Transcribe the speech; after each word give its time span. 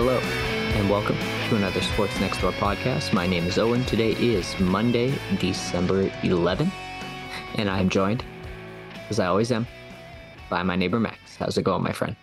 Hello, 0.00 0.18
and 0.78 0.88
welcome 0.88 1.18
to 1.48 1.56
another 1.56 1.80
Sports 1.82 2.20
Next 2.20 2.40
Door 2.40 2.52
podcast. 2.52 3.12
My 3.12 3.26
name 3.26 3.48
is 3.48 3.58
Owen. 3.58 3.84
Today 3.84 4.12
is 4.12 4.56
Monday, 4.60 5.12
December 5.40 6.08
11th, 6.20 6.70
and 7.56 7.68
I'm 7.68 7.88
joined, 7.88 8.24
as 9.10 9.18
I 9.18 9.26
always 9.26 9.50
am, 9.50 9.66
by 10.48 10.62
my 10.62 10.76
neighbor 10.76 11.00
Max. 11.00 11.34
How's 11.34 11.58
it 11.58 11.64
going, 11.64 11.82
my 11.82 11.90
friend? 11.90 12.14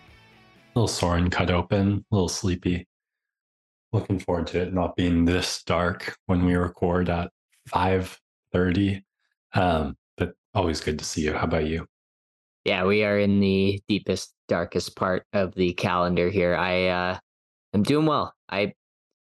A 0.74 0.78
little 0.78 0.88
sore 0.88 1.18
and 1.18 1.30
cut 1.30 1.50
open, 1.50 2.02
a 2.10 2.14
little 2.14 2.30
sleepy. 2.30 2.88
Looking 3.92 4.20
forward 4.20 4.46
to 4.46 4.62
it 4.62 4.72
not 4.72 4.96
being 4.96 5.26
this 5.26 5.62
dark 5.62 6.16
when 6.24 6.46
we 6.46 6.54
record 6.54 7.10
at 7.10 7.30
5.30. 7.68 9.02
Um, 9.52 9.98
but 10.16 10.32
always 10.54 10.80
good 10.80 10.98
to 10.98 11.04
see 11.04 11.24
you. 11.26 11.34
How 11.34 11.44
about 11.44 11.66
you? 11.66 11.86
Yeah, 12.64 12.84
we 12.86 13.04
are 13.04 13.18
in 13.18 13.38
the 13.40 13.82
deepest, 13.86 14.32
darkest 14.48 14.96
part 14.96 15.24
of 15.34 15.54
the 15.54 15.74
calendar 15.74 16.30
here. 16.30 16.56
I 16.56 16.86
uh 16.86 17.18
I'm 17.76 17.82
doing 17.82 18.06
well. 18.06 18.32
I 18.48 18.72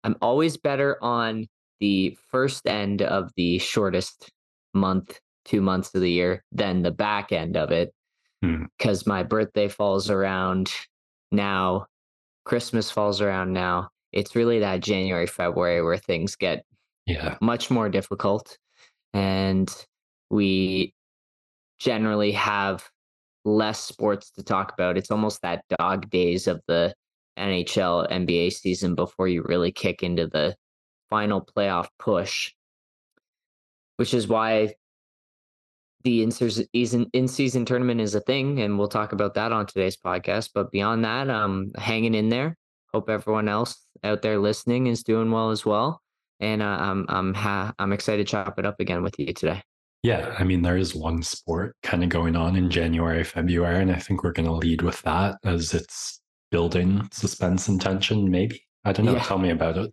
I'm 0.04 0.16
always 0.22 0.56
better 0.56 0.96
on 1.04 1.48
the 1.80 2.16
first 2.30 2.66
end 2.66 3.02
of 3.02 3.30
the 3.36 3.58
shortest 3.58 4.30
month, 4.72 5.20
two 5.44 5.60
months 5.60 5.94
of 5.94 6.00
the 6.00 6.10
year 6.10 6.42
than 6.50 6.80
the 6.80 6.90
back 6.90 7.30
end 7.30 7.58
of 7.58 7.70
it. 7.70 7.92
Because 8.40 9.02
hmm. 9.02 9.10
my 9.10 9.22
birthday 9.22 9.68
falls 9.68 10.08
around 10.08 10.72
now, 11.30 11.88
Christmas 12.46 12.90
falls 12.90 13.20
around 13.20 13.52
now. 13.52 13.90
It's 14.14 14.34
really 14.34 14.60
that 14.60 14.80
January, 14.80 15.26
February 15.26 15.82
where 15.82 15.98
things 15.98 16.34
get 16.34 16.64
yeah 17.04 17.36
much 17.42 17.70
more 17.70 17.90
difficult. 17.90 18.56
And 19.12 19.70
we 20.30 20.94
generally 21.78 22.32
have 22.32 22.88
less 23.44 23.80
sports 23.80 24.30
to 24.30 24.42
talk 24.42 24.72
about. 24.72 24.96
It's 24.96 25.10
almost 25.10 25.42
that 25.42 25.64
dog 25.78 26.08
days 26.08 26.46
of 26.46 26.62
the 26.66 26.94
NHL, 27.38 28.10
NBA 28.10 28.52
season 28.52 28.94
before 28.94 29.28
you 29.28 29.42
really 29.46 29.72
kick 29.72 30.02
into 30.02 30.26
the 30.26 30.56
final 31.10 31.40
playoff 31.40 31.86
push, 31.98 32.52
which 33.96 34.12
is 34.14 34.28
why 34.28 34.74
the 36.04 36.22
in 36.22 37.28
season 37.28 37.64
tournament 37.64 38.00
is 38.00 38.14
a 38.14 38.20
thing, 38.20 38.60
and 38.60 38.78
we'll 38.78 38.88
talk 38.88 39.12
about 39.12 39.34
that 39.34 39.52
on 39.52 39.66
today's 39.66 39.96
podcast. 39.96 40.50
But 40.54 40.70
beyond 40.70 41.04
that, 41.04 41.28
um, 41.30 41.72
hanging 41.76 42.14
in 42.14 42.28
there. 42.28 42.56
Hope 42.94 43.10
everyone 43.10 43.48
else 43.48 43.76
out 44.02 44.22
there 44.22 44.38
listening 44.38 44.86
is 44.86 45.02
doing 45.02 45.30
well 45.30 45.50
as 45.50 45.66
well, 45.66 46.00
and 46.40 46.62
uh, 46.62 46.78
I'm 46.80 47.06
I'm 47.08 47.34
ha- 47.34 47.74
I'm 47.78 47.92
excited 47.92 48.26
to 48.26 48.30
chop 48.30 48.58
it 48.58 48.66
up 48.66 48.80
again 48.80 49.02
with 49.02 49.18
you 49.18 49.32
today. 49.32 49.62
Yeah, 50.02 50.34
I 50.38 50.44
mean, 50.44 50.62
there 50.62 50.76
is 50.76 50.94
one 50.94 51.22
sport 51.22 51.76
kind 51.82 52.04
of 52.04 52.08
going 52.08 52.36
on 52.36 52.54
in 52.54 52.70
January, 52.70 53.24
February, 53.24 53.82
and 53.82 53.90
I 53.90 53.96
think 53.96 54.22
we're 54.22 54.32
going 54.32 54.46
to 54.46 54.54
lead 54.54 54.82
with 54.82 55.02
that 55.02 55.36
as 55.44 55.74
it's 55.74 56.20
building 56.50 57.08
suspense 57.12 57.68
and 57.68 57.80
tension, 57.80 58.30
maybe. 58.30 58.62
I 58.84 58.92
don't 58.92 59.06
know. 59.06 59.14
Yeah. 59.14 59.22
Tell 59.22 59.38
me 59.38 59.50
about 59.50 59.76
it. 59.76 59.92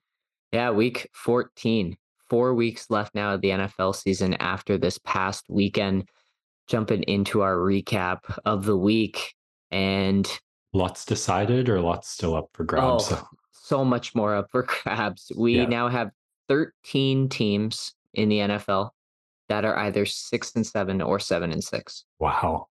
Yeah, 0.51 0.71
week 0.71 1.09
14. 1.13 1.97
Four 2.29 2.55
weeks 2.55 2.89
left 2.89 3.13
now 3.13 3.33
of 3.33 3.41
the 3.41 3.49
NFL 3.49 3.95
season 3.95 4.35
after 4.35 4.77
this 4.77 4.97
past 4.99 5.45
weekend. 5.49 6.09
Jumping 6.67 7.03
into 7.03 7.41
our 7.41 7.57
recap 7.57 8.19
of 8.45 8.65
the 8.65 8.77
week 8.77 9.35
and 9.69 10.27
lots 10.73 11.05
decided 11.05 11.69
or 11.69 11.79
lots 11.79 12.09
still 12.09 12.35
up 12.35 12.49
for 12.53 12.63
grabs. 12.63 13.11
Oh, 13.11 13.27
so 13.51 13.85
much 13.85 14.15
more 14.15 14.33
up 14.35 14.47
for 14.49 14.63
grabs. 14.83 15.31
We 15.37 15.57
yeah. 15.57 15.65
now 15.65 15.89
have 15.89 16.09
13 16.49 17.29
teams 17.29 17.93
in 18.13 18.29
the 18.29 18.39
NFL 18.39 18.89
that 19.49 19.65
are 19.65 19.77
either 19.77 20.05
six 20.05 20.53
and 20.55 20.65
seven 20.65 21.01
or 21.01 21.19
seven 21.19 21.51
and 21.51 21.63
six. 21.63 22.05
Wow. 22.19 22.67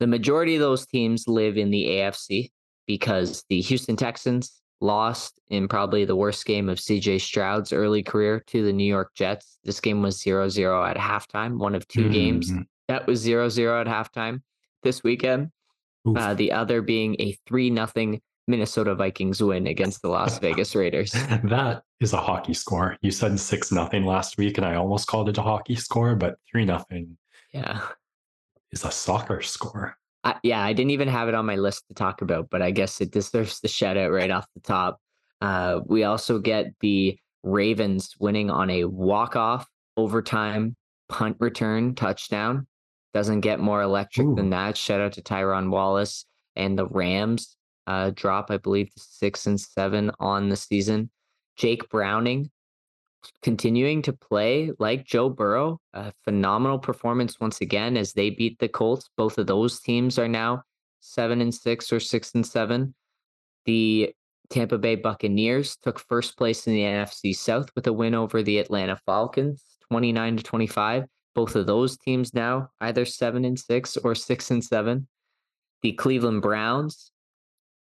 The 0.00 0.06
majority 0.06 0.54
of 0.56 0.60
those 0.60 0.86
teams 0.86 1.26
live 1.26 1.56
in 1.56 1.70
the 1.70 1.86
AFC 1.86 2.50
because 2.86 3.44
the 3.48 3.60
Houston 3.62 3.96
Texans 3.96 4.60
lost 4.80 5.40
in 5.48 5.68
probably 5.68 6.04
the 6.04 6.16
worst 6.16 6.44
game 6.44 6.68
of 6.68 6.78
CJ 6.78 7.20
Stroud's 7.20 7.72
early 7.72 8.02
career 8.02 8.42
to 8.48 8.64
the 8.64 8.72
New 8.72 8.84
York 8.84 9.12
Jets. 9.14 9.58
This 9.64 9.80
game 9.80 10.02
was 10.02 10.20
0 10.20 10.48
0 10.48 10.84
at 10.84 10.96
halftime, 10.96 11.58
one 11.58 11.74
of 11.74 11.88
2 11.88 12.00
mm-hmm. 12.00 12.12
games 12.12 12.52
that 12.88 13.06
was 13.06 13.20
0 13.20 13.48
0 13.48 13.80
at 13.80 13.86
halftime 13.86 14.42
this 14.82 15.02
weekend. 15.02 15.50
Uh, 16.16 16.34
the 16.34 16.52
other 16.52 16.82
being 16.82 17.16
a 17.18 17.36
3 17.48 17.70
nothing 17.70 18.20
Minnesota 18.46 18.94
Vikings 18.94 19.42
win 19.42 19.66
against 19.66 20.02
the 20.02 20.08
Las 20.08 20.38
Vegas 20.40 20.76
Raiders. 20.76 21.10
that 21.10 21.82
is 21.98 22.12
a 22.12 22.18
hockey 22.18 22.54
score. 22.54 22.96
You 23.02 23.10
said 23.10 23.38
six 23.40 23.72
nothing 23.72 24.04
last 24.04 24.38
week, 24.38 24.56
and 24.56 24.64
I 24.64 24.76
almost 24.76 25.08
called 25.08 25.28
it 25.28 25.38
a 25.38 25.42
hockey 25.42 25.74
score, 25.74 26.14
but 26.14 26.36
three 26.48 26.64
nothing. 26.64 27.16
Yeah, 27.52 27.80
is 28.72 28.84
a 28.84 28.90
soccer 28.90 29.42
score. 29.42 29.96
I, 30.24 30.36
yeah, 30.42 30.62
I 30.62 30.72
didn't 30.72 30.90
even 30.90 31.08
have 31.08 31.28
it 31.28 31.34
on 31.34 31.46
my 31.46 31.56
list 31.56 31.84
to 31.88 31.94
talk 31.94 32.20
about, 32.22 32.50
but 32.50 32.62
I 32.62 32.70
guess 32.70 33.00
it 33.00 33.12
deserves 33.12 33.60
the 33.60 33.68
shout 33.68 33.96
out 33.96 34.10
right 34.10 34.30
off 34.30 34.46
the 34.54 34.60
top. 34.60 34.98
Uh, 35.40 35.80
we 35.86 36.04
also 36.04 36.38
get 36.38 36.66
the 36.80 37.18
Ravens 37.42 38.14
winning 38.18 38.50
on 38.50 38.70
a 38.70 38.84
walk 38.84 39.36
off 39.36 39.68
overtime 39.96 40.74
punt 41.08 41.36
return 41.38 41.94
touchdown. 41.94 42.66
Doesn't 43.14 43.40
get 43.40 43.60
more 43.60 43.82
electric 43.82 44.26
Ooh. 44.26 44.34
than 44.34 44.50
that. 44.50 44.76
Shout 44.76 45.00
out 45.00 45.12
to 45.12 45.22
Tylan 45.22 45.70
Wallace 45.70 46.26
and 46.56 46.78
the 46.78 46.86
Rams 46.88 47.56
uh, 47.86 48.10
drop, 48.14 48.50
I 48.50 48.56
believe, 48.56 48.90
six 48.96 49.46
and 49.46 49.60
seven 49.60 50.10
on 50.18 50.48
the 50.48 50.56
season. 50.56 51.10
Jake 51.56 51.88
Browning 51.88 52.50
continuing 53.42 54.02
to 54.02 54.12
play 54.12 54.70
like 54.78 55.06
Joe 55.06 55.28
Burrow, 55.28 55.80
a 55.92 56.12
phenomenal 56.24 56.78
performance 56.78 57.40
once 57.40 57.60
again 57.60 57.96
as 57.96 58.12
they 58.12 58.30
beat 58.30 58.58
the 58.58 58.68
Colts. 58.68 59.08
Both 59.16 59.38
of 59.38 59.46
those 59.46 59.80
teams 59.80 60.18
are 60.18 60.28
now 60.28 60.62
seven 61.00 61.40
and 61.40 61.54
six 61.54 61.92
or 61.92 62.00
six 62.00 62.34
and 62.34 62.46
seven. 62.46 62.94
The 63.64 64.14
Tampa 64.50 64.78
Bay 64.78 64.94
Buccaneers 64.94 65.76
took 65.76 65.98
first 65.98 66.36
place 66.36 66.66
in 66.66 66.74
the 66.74 66.82
NFC 66.82 67.34
South 67.34 67.68
with 67.74 67.86
a 67.86 67.92
win 67.92 68.14
over 68.14 68.42
the 68.42 68.58
Atlanta 68.58 68.96
Falcons, 69.06 69.64
29 69.88 70.38
to 70.38 70.42
25. 70.42 71.04
Both 71.34 71.56
of 71.56 71.66
those 71.66 71.98
teams 71.98 72.32
now 72.32 72.70
either 72.80 73.04
seven 73.04 73.44
and 73.44 73.58
six 73.58 73.96
or 73.96 74.14
six 74.14 74.50
and 74.50 74.64
seven. 74.64 75.08
The 75.82 75.92
Cleveland 75.92 76.42
Browns 76.42 77.12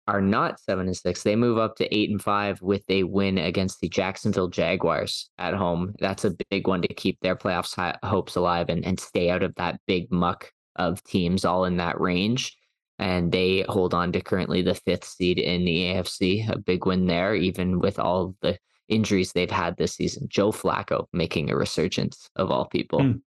are 0.07 0.21
not 0.21 0.59
seven 0.59 0.87
and 0.87 0.95
six. 0.95 1.23
They 1.23 1.35
move 1.35 1.57
up 1.57 1.75
to 1.77 1.95
eight 1.95 2.09
and 2.09 2.21
five 2.21 2.61
with 2.61 2.83
a 2.89 3.03
win 3.03 3.37
against 3.37 3.81
the 3.81 3.89
Jacksonville 3.89 4.47
Jaguars 4.47 5.29
at 5.37 5.53
home. 5.53 5.93
That's 5.99 6.25
a 6.25 6.35
big 6.49 6.67
one 6.67 6.81
to 6.81 6.87
keep 6.87 7.19
their 7.19 7.35
playoffs 7.35 7.97
hopes 8.03 8.35
alive 8.35 8.69
and, 8.69 8.85
and 8.85 8.99
stay 8.99 9.29
out 9.29 9.43
of 9.43 9.53
that 9.55 9.79
big 9.85 10.11
muck 10.11 10.51
of 10.77 11.03
teams 11.03 11.43
all 11.43 11.65
in 11.65 11.77
that 11.77 11.99
range. 11.99 12.55
And 12.99 13.31
they 13.31 13.65
hold 13.67 13.93
on 13.93 14.11
to 14.13 14.21
currently 14.21 14.61
the 14.61 14.75
fifth 14.75 15.05
seed 15.05 15.37
in 15.39 15.65
the 15.65 15.83
AFC. 15.83 16.49
A 16.49 16.57
big 16.57 16.85
win 16.85 17.05
there, 17.05 17.35
even 17.35 17.79
with 17.79 17.99
all 17.99 18.35
the 18.41 18.57
injuries 18.87 19.33
they've 19.33 19.51
had 19.51 19.77
this 19.77 19.95
season. 19.95 20.27
Joe 20.29 20.51
Flacco 20.51 21.05
making 21.13 21.51
a 21.51 21.57
resurgence 21.57 22.29
of 22.35 22.49
all 22.49 22.65
people. 22.65 22.99
Mm. 22.99 23.21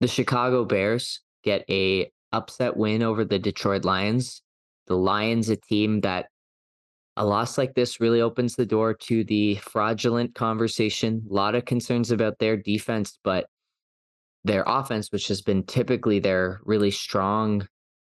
The 0.00 0.08
Chicago 0.08 0.64
Bears 0.64 1.20
get 1.44 1.64
a 1.68 2.10
upset 2.32 2.76
win 2.76 3.02
over 3.02 3.24
the 3.24 3.38
Detroit 3.38 3.84
Lions 3.84 4.42
the 4.86 4.96
Lions, 4.96 5.48
a 5.48 5.56
team 5.56 6.00
that 6.02 6.26
a 7.16 7.24
loss 7.24 7.56
like 7.56 7.74
this 7.74 8.00
really 8.00 8.20
opens 8.20 8.56
the 8.56 8.66
door 8.66 8.92
to 8.92 9.24
the 9.24 9.56
fraudulent 9.56 10.34
conversation. 10.34 11.24
A 11.30 11.32
lot 11.32 11.54
of 11.54 11.64
concerns 11.64 12.10
about 12.10 12.38
their 12.38 12.56
defense, 12.56 13.18
but 13.22 13.46
their 14.44 14.64
offense, 14.66 15.10
which 15.12 15.28
has 15.28 15.40
been 15.40 15.62
typically 15.64 16.18
their 16.18 16.60
really 16.64 16.90
strong 16.90 17.66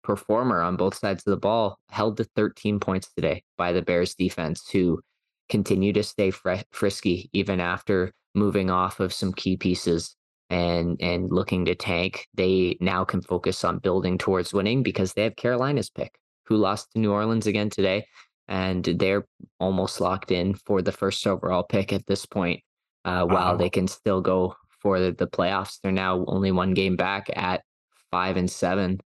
performer 0.04 0.62
on 0.62 0.78
both 0.78 0.96
sides 0.96 1.24
of 1.26 1.32
the 1.32 1.38
ball, 1.38 1.80
held 1.90 2.18
to 2.18 2.24
13 2.36 2.80
points 2.80 3.12
today 3.16 3.44
by 3.58 3.72
the 3.72 3.82
Bears 3.82 4.16
defense, 4.16 4.70
who 4.70 5.02
continue 5.50 5.94
to 5.94 6.04
stay 6.04 6.32
fr- 6.32 6.56
frisky 6.72 7.30
even 7.34 7.60
after 7.60 8.12
moving 8.34 8.70
off 8.70 9.00
of 9.00 9.14
some 9.14 9.34
key 9.34 9.58
pieces 9.58 10.16
and 10.50 11.02
and 11.02 11.32
looking 11.32 11.66
to 11.66 11.76
tank. 11.76 12.28
They 12.36 12.78
now 12.80 13.04
can 13.04 13.22
focus 13.22 13.64
on 13.64 13.80
building 13.80 14.18
towards 14.18 14.54
winning 14.54 14.84
because 14.84 15.14
they 15.14 15.24
have 15.24 15.36
Carolina's 15.36 15.90
pick 15.90 16.21
who 16.52 16.58
lost 16.58 16.92
to 16.92 17.00
New 17.00 17.12
Orleans 17.12 17.48
again 17.48 17.70
today. 17.70 18.06
And 18.48 18.84
they're 18.84 19.26
almost 19.60 20.02
locked 20.02 20.32
in 20.32 20.56
for 20.56 20.82
the 20.82 20.92
first 20.92 21.26
overall 21.26 21.64
pick 21.64 21.94
at 21.94 22.06
this 22.06 22.26
point. 22.26 22.62
Uh, 23.06 23.26
while 23.26 23.58
they 23.58 23.70
can 23.70 23.88
still 23.88 24.22
go 24.22 24.56
for 24.82 25.00
the, 25.00 25.12
the 25.14 25.28
playoffs, 25.28 25.80
they're 25.82 25.92
now 25.92 26.26
only 26.28 26.52
one 26.52 26.74
game 26.74 26.98
back 26.98 27.30
at 27.34 27.64
five 28.12 28.36
and 28.36 28.52
seven. 28.52 29.00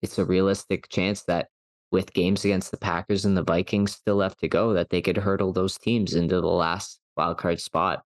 It's 0.00 0.18
a 0.18 0.24
realistic 0.24 0.88
chance 0.88 1.24
that 1.24 1.48
with 1.92 2.14
games 2.14 2.44
against 2.44 2.70
the 2.70 2.78
Packers 2.78 3.24
and 3.26 3.36
the 3.36 3.42
Vikings 3.42 3.92
still 3.92 4.16
left 4.16 4.40
to 4.40 4.48
go, 4.48 4.72
that 4.72 4.88
they 4.88 5.02
could 5.02 5.18
hurdle 5.18 5.52
those 5.52 5.76
teams 5.76 6.14
into 6.14 6.40
the 6.40 6.46
last 6.46 6.98
wildcard 7.18 7.60
spot. 7.60 8.02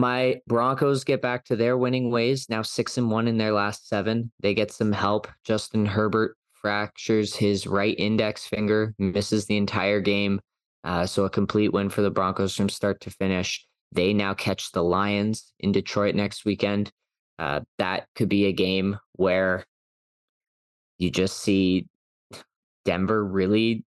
My 0.00 0.40
Broncos 0.46 1.04
get 1.04 1.20
back 1.20 1.44
to 1.44 1.56
their 1.56 1.76
winning 1.76 2.10
ways, 2.10 2.48
now 2.48 2.62
six 2.62 2.96
and 2.96 3.10
one 3.10 3.28
in 3.28 3.36
their 3.36 3.52
last 3.52 3.86
seven. 3.86 4.32
They 4.40 4.54
get 4.54 4.72
some 4.72 4.92
help. 4.92 5.28
Justin 5.44 5.84
Herbert 5.84 6.38
fractures 6.54 7.36
his 7.36 7.66
right 7.66 7.94
index 7.98 8.46
finger, 8.46 8.94
misses 8.98 9.44
the 9.44 9.58
entire 9.58 10.00
game. 10.00 10.40
Uh, 10.84 11.04
so 11.04 11.26
a 11.26 11.30
complete 11.30 11.74
win 11.74 11.90
for 11.90 12.00
the 12.00 12.10
Broncos 12.10 12.56
from 12.56 12.70
start 12.70 13.02
to 13.02 13.10
finish. 13.10 13.62
They 13.92 14.14
now 14.14 14.32
catch 14.32 14.72
the 14.72 14.82
Lions 14.82 15.52
in 15.60 15.70
Detroit 15.70 16.14
next 16.14 16.46
weekend. 16.46 16.90
Uh, 17.38 17.60
that 17.76 18.06
could 18.14 18.30
be 18.30 18.46
a 18.46 18.52
game 18.52 18.98
where 19.16 19.66
you 20.96 21.10
just 21.10 21.42
see 21.42 21.88
Denver 22.86 23.22
really 23.22 23.84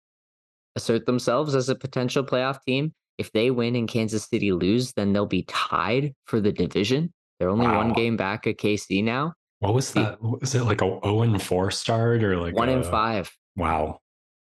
assert 0.75 1.05
themselves 1.05 1.55
as 1.55 1.69
a 1.69 1.75
potential 1.75 2.25
playoff 2.25 2.59
team. 2.67 2.93
If 3.17 3.31
they 3.31 3.51
win 3.51 3.75
and 3.75 3.87
Kansas 3.87 4.25
City 4.25 4.51
lose, 4.51 4.93
then 4.93 5.13
they'll 5.13 5.25
be 5.25 5.43
tied 5.43 6.15
for 6.25 6.39
the 6.39 6.51
division. 6.51 7.13
They're 7.39 7.49
only 7.49 7.67
wow. 7.67 7.77
one 7.77 7.93
game 7.93 8.17
back 8.17 8.47
at 8.47 8.57
KC 8.57 9.03
now. 9.03 9.33
What 9.59 9.73
was 9.73 9.93
that? 9.93 10.21
Was 10.21 10.55
it 10.55 10.63
like 10.63 10.81
a 10.81 10.99
0 11.03 11.21
and 11.21 11.41
4 11.41 11.71
start 11.71 12.23
or 12.23 12.37
like 12.37 12.55
1 12.55 12.69
and 12.69 12.85
5? 12.85 13.31
Wow. 13.55 13.99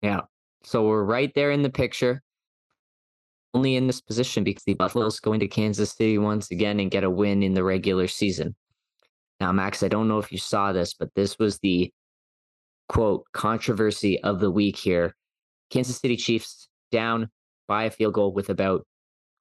Yeah. 0.01 0.21
So 0.63 0.85
we're 0.85 1.03
right 1.03 1.31
there 1.33 1.51
in 1.51 1.61
the 1.61 1.69
picture. 1.69 2.21
Only 3.53 3.75
in 3.77 3.87
this 3.87 4.01
position 4.01 4.43
because 4.43 4.63
the 4.65 4.73
Buffaloes 4.73 5.19
go 5.19 5.33
into 5.33 5.47
Kansas 5.47 5.91
City 5.91 6.17
once 6.17 6.51
again 6.51 6.79
and 6.79 6.91
get 6.91 7.05
a 7.05 7.09
win 7.09 7.41
in 7.41 7.53
the 7.53 7.63
regular 7.63 8.07
season. 8.07 8.55
Now, 9.39 9.51
Max, 9.51 9.81
I 9.81 9.87
don't 9.87 10.07
know 10.07 10.19
if 10.19 10.31
you 10.31 10.37
saw 10.37 10.73
this, 10.73 10.93
but 10.93 11.09
this 11.15 11.39
was 11.39 11.59
the 11.59 11.91
quote 12.89 13.25
controversy 13.33 14.21
of 14.23 14.39
the 14.39 14.51
week 14.51 14.75
here. 14.75 15.15
Kansas 15.69 15.97
City 15.97 16.17
Chiefs 16.17 16.69
down 16.91 17.29
by 17.67 17.85
a 17.85 17.91
field 17.91 18.13
goal 18.13 18.33
with 18.33 18.49
about 18.49 18.85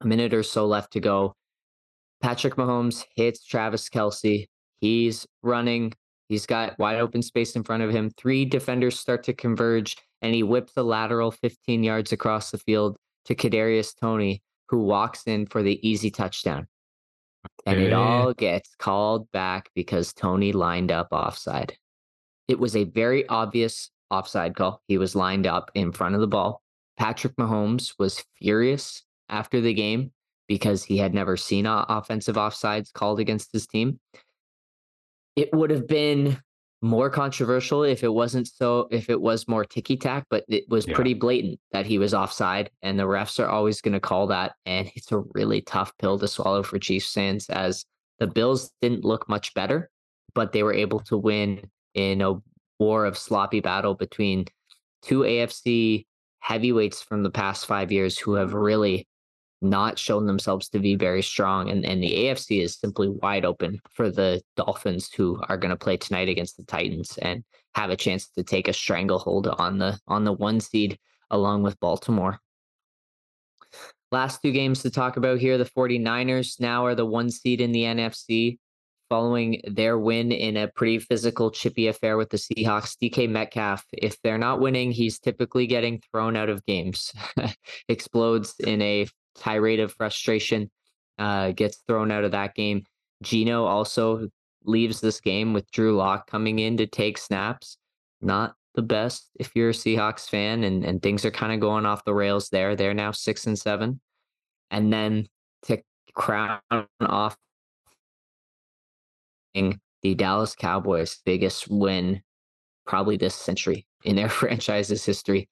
a 0.00 0.06
minute 0.06 0.34
or 0.34 0.42
so 0.42 0.66
left 0.66 0.92
to 0.92 1.00
go. 1.00 1.34
Patrick 2.22 2.56
Mahomes 2.56 3.04
hits 3.14 3.44
Travis 3.44 3.88
Kelce. 3.88 4.46
He's 4.80 5.26
running. 5.42 5.92
He's 6.28 6.46
got 6.46 6.78
wide 6.78 6.98
open 6.98 7.22
space 7.22 7.54
in 7.56 7.62
front 7.62 7.82
of 7.82 7.90
him. 7.90 8.10
Three 8.10 8.44
defenders 8.44 8.98
start 8.98 9.22
to 9.24 9.32
converge, 9.32 9.96
and 10.22 10.34
he 10.34 10.42
whips 10.42 10.72
a 10.76 10.82
lateral 10.82 11.30
15 11.30 11.84
yards 11.84 12.12
across 12.12 12.50
the 12.50 12.58
field 12.58 12.96
to 13.26 13.34
Kadarius 13.34 13.94
Toney, 13.98 14.42
who 14.68 14.82
walks 14.82 15.22
in 15.26 15.46
for 15.46 15.62
the 15.62 15.86
easy 15.86 16.10
touchdown. 16.10 16.66
And 17.64 17.80
it 17.80 17.92
all 17.92 18.32
gets 18.32 18.74
called 18.78 19.30
back 19.32 19.70
because 19.74 20.12
Toney 20.12 20.52
lined 20.52 20.90
up 20.90 21.08
offside. 21.12 21.76
It 22.48 22.58
was 22.58 22.76
a 22.76 22.84
very 22.84 23.26
obvious 23.28 23.90
offside 24.10 24.54
call. 24.54 24.82
He 24.88 24.98
was 24.98 25.16
lined 25.16 25.46
up 25.46 25.70
in 25.74 25.92
front 25.92 26.14
of 26.14 26.20
the 26.20 26.26
ball. 26.26 26.62
Patrick 26.98 27.36
Mahomes 27.36 27.94
was 27.98 28.24
furious 28.38 29.02
after 29.28 29.60
the 29.60 29.74
game 29.74 30.12
because 30.48 30.84
he 30.84 30.98
had 30.98 31.14
never 31.14 31.36
seen 31.36 31.66
offensive 31.66 32.36
offsides 32.36 32.92
called 32.92 33.20
against 33.20 33.52
his 33.52 33.66
team. 33.66 33.98
It 35.34 35.52
would 35.52 35.70
have 35.70 35.86
been 35.86 36.38
more 36.82 37.10
controversial 37.10 37.82
if 37.82 38.04
it 38.04 38.12
wasn't 38.12 38.46
so 38.46 38.86
if 38.90 39.10
it 39.10 39.20
was 39.20 39.48
more 39.48 39.64
ticky 39.64 39.96
tack, 39.96 40.26
but 40.30 40.44
it 40.48 40.68
was 40.68 40.86
yeah. 40.86 40.94
pretty 40.94 41.14
blatant 41.14 41.58
that 41.72 41.86
he 41.86 41.98
was 41.98 42.14
offside, 42.14 42.70
and 42.82 42.98
the 42.98 43.04
refs 43.04 43.42
are 43.42 43.48
always 43.48 43.80
going 43.80 43.94
to 43.94 44.00
call 44.00 44.26
that, 44.28 44.54
and 44.66 44.90
it's 44.94 45.10
a 45.12 45.22
really 45.34 45.60
tough 45.60 45.92
pill 45.98 46.18
to 46.18 46.28
swallow 46.28 46.62
for 46.62 46.78
Chiefs 46.78 47.12
fans 47.12 47.48
as 47.50 47.84
the 48.18 48.26
Bills 48.26 48.70
didn't 48.80 49.04
look 49.04 49.28
much 49.28 49.52
better, 49.54 49.90
but 50.34 50.52
they 50.52 50.62
were 50.62 50.72
able 50.72 51.00
to 51.00 51.16
win 51.16 51.68
in 51.94 52.20
a 52.22 52.34
war 52.78 53.04
of 53.04 53.18
sloppy 53.18 53.60
battle 53.60 53.94
between 53.94 54.46
two 55.02 55.20
AFC 55.20 56.06
heavyweights 56.40 57.02
from 57.02 57.22
the 57.22 57.30
past 57.30 57.66
five 57.66 57.90
years 57.90 58.18
who 58.18 58.34
have 58.34 58.50
mm-hmm. 58.50 58.58
really 58.58 59.08
not 59.62 59.98
shown 59.98 60.26
themselves 60.26 60.68
to 60.68 60.78
be 60.78 60.96
very 60.96 61.22
strong. 61.22 61.70
And, 61.70 61.84
and 61.84 62.02
the 62.02 62.12
AFC 62.12 62.62
is 62.62 62.76
simply 62.76 63.08
wide 63.08 63.44
open 63.44 63.80
for 63.90 64.10
the 64.10 64.42
Dolphins 64.56 65.10
who 65.12 65.40
are 65.48 65.56
going 65.56 65.70
to 65.70 65.76
play 65.76 65.96
tonight 65.96 66.28
against 66.28 66.56
the 66.56 66.64
Titans 66.64 67.18
and 67.18 67.42
have 67.74 67.90
a 67.90 67.96
chance 67.96 68.28
to 68.28 68.42
take 68.42 68.68
a 68.68 68.72
stranglehold 68.72 69.48
on 69.48 69.78
the 69.78 69.98
on 70.06 70.24
the 70.24 70.32
one 70.32 70.60
seed 70.60 70.98
along 71.30 71.62
with 71.62 71.80
Baltimore. 71.80 72.38
Last 74.12 74.40
two 74.40 74.52
games 74.52 74.82
to 74.82 74.90
talk 74.90 75.16
about 75.16 75.40
here. 75.40 75.58
The 75.58 75.64
49ers 75.64 76.60
now 76.60 76.86
are 76.86 76.94
the 76.94 77.04
one 77.04 77.30
seed 77.30 77.60
in 77.60 77.72
the 77.72 77.82
NFC 77.82 78.58
following 79.08 79.60
their 79.64 79.98
win 79.98 80.32
in 80.32 80.56
a 80.56 80.68
pretty 80.68 80.98
physical, 80.98 81.50
chippy 81.50 81.88
affair 81.88 82.16
with 82.16 82.30
the 82.30 82.36
Seahawks. 82.36 82.96
DK 83.00 83.28
Metcalf, 83.28 83.84
if 83.92 84.20
they're 84.22 84.38
not 84.38 84.60
winning, 84.60 84.92
he's 84.92 85.18
typically 85.18 85.66
getting 85.66 86.02
thrown 86.10 86.36
out 86.36 86.48
of 86.48 86.64
games, 86.66 87.12
explodes 87.88 88.54
in 88.60 88.82
a 88.82 89.06
tirade 89.36 89.80
of 89.80 89.92
frustration, 89.92 90.70
uh, 91.18 91.52
gets 91.52 91.78
thrown 91.86 92.10
out 92.10 92.24
of 92.24 92.32
that 92.32 92.54
game. 92.54 92.84
Geno 93.22 93.64
also 93.64 94.28
leaves 94.64 95.00
this 95.00 95.20
game 95.20 95.52
with 95.52 95.70
Drew 95.70 95.96
Lock 95.96 96.28
coming 96.28 96.58
in 96.58 96.76
to 96.78 96.86
take 96.86 97.18
snaps. 97.18 97.78
Not 98.20 98.54
the 98.74 98.82
best 98.82 99.30
if 99.38 99.52
you're 99.54 99.70
a 99.70 99.72
Seahawks 99.72 100.28
fan, 100.28 100.64
and, 100.64 100.84
and 100.84 101.02
things 101.02 101.24
are 101.24 101.30
kind 101.30 101.52
of 101.52 101.60
going 101.60 101.86
off 101.86 102.04
the 102.04 102.14
rails 102.14 102.48
there. 102.50 102.76
They're 102.76 102.94
now 102.94 103.10
six 103.10 103.46
and 103.46 103.58
seven. 103.58 104.00
And 104.70 104.92
then 104.92 105.28
to 105.62 105.80
crown 106.14 106.60
off 107.00 107.36
the 110.02 110.14
Dallas 110.14 110.54
Cowboys' 110.54 111.20
biggest 111.24 111.68
win 111.68 112.22
probably 112.86 113.16
this 113.16 113.34
century 113.34 113.86
in 114.04 114.16
their 114.16 114.28
franchise's 114.40 115.04
history, 115.04 115.48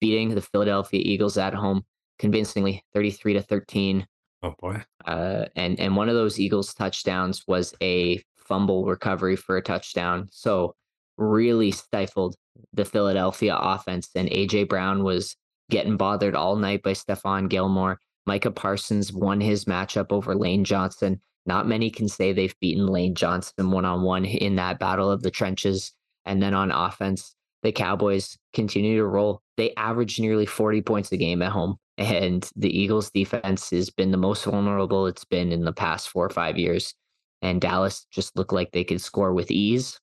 beating 0.00 0.34
the 0.34 0.40
Philadelphia 0.40 1.00
Eagles 1.04 1.36
at 1.36 1.54
home 1.54 1.84
convincingly 2.18 2.84
33 2.94 3.34
to 3.34 3.42
13. 3.42 4.06
Oh 4.42 4.54
boy. 4.58 4.82
Uh, 5.04 5.46
and 5.56 5.78
and 5.78 5.96
one 5.96 6.08
of 6.08 6.14
those 6.14 6.38
Eagles 6.40 6.72
touchdowns 6.74 7.44
was 7.46 7.74
a 7.82 8.22
fumble 8.38 8.84
recovery 8.84 9.36
for 9.36 9.56
a 9.56 9.62
touchdown. 9.62 10.28
So 10.30 10.74
really 11.18 11.70
stifled 11.70 12.36
the 12.72 12.84
Philadelphia 12.84 13.56
offense. 13.56 14.08
And 14.14 14.28
AJ 14.28 14.68
Brown 14.68 15.04
was 15.04 15.36
getting 15.70 15.96
bothered 15.96 16.34
all 16.34 16.56
night 16.56 16.82
by 16.82 16.92
Stephon 16.92 17.48
Gilmore. 17.48 17.98
Micah 18.26 18.50
Parsons 18.50 19.12
won 19.12 19.40
his 19.40 19.64
matchup 19.64 20.06
over 20.10 20.34
Lane 20.34 20.64
Johnson. 20.64 21.20
Not 21.46 21.66
many 21.66 21.90
can 21.90 22.08
say 22.08 22.32
they've 22.32 22.58
beaten 22.60 22.86
Lane 22.86 23.14
Johnson 23.14 23.70
one 23.70 23.84
on 23.84 24.02
one 24.02 24.24
in 24.24 24.56
that 24.56 24.78
battle 24.78 25.10
of 25.10 25.22
the 25.22 25.30
trenches. 25.30 25.92
And 26.24 26.42
then 26.42 26.54
on 26.54 26.70
offense, 26.70 27.34
the 27.62 27.72
Cowboys 27.72 28.36
continue 28.52 28.98
to 28.98 29.06
roll. 29.06 29.42
They 29.56 29.74
average 29.76 30.20
nearly 30.20 30.46
40 30.46 30.82
points 30.82 31.12
a 31.12 31.16
game 31.16 31.42
at 31.42 31.52
home. 31.52 31.76
And 31.98 32.48
the 32.56 32.76
Eagles 32.76 33.10
defense 33.10 33.70
has 33.70 33.90
been 33.90 34.10
the 34.10 34.16
most 34.16 34.44
vulnerable 34.44 35.06
it's 35.06 35.24
been 35.24 35.52
in 35.52 35.64
the 35.64 35.72
past 35.72 36.08
four 36.08 36.24
or 36.24 36.30
five 36.30 36.56
years. 36.56 36.94
And 37.42 37.60
Dallas 37.60 38.06
just 38.10 38.36
looked 38.36 38.52
like 38.52 38.70
they 38.72 38.84
could 38.84 39.00
score 39.00 39.32
with 39.32 39.50
ease. 39.50 39.98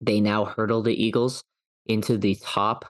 They 0.00 0.20
now 0.20 0.44
hurdle 0.44 0.82
the 0.82 0.94
Eagles 0.94 1.42
into 1.86 2.18
the 2.18 2.34
top 2.36 2.86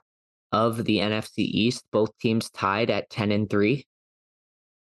of 0.51 0.83
the 0.85 0.97
NFC 0.97 1.39
East. 1.39 1.83
Both 1.91 2.17
teams 2.19 2.49
tied 2.49 2.89
at 2.89 3.09
10 3.09 3.31
and 3.31 3.49
3. 3.49 3.85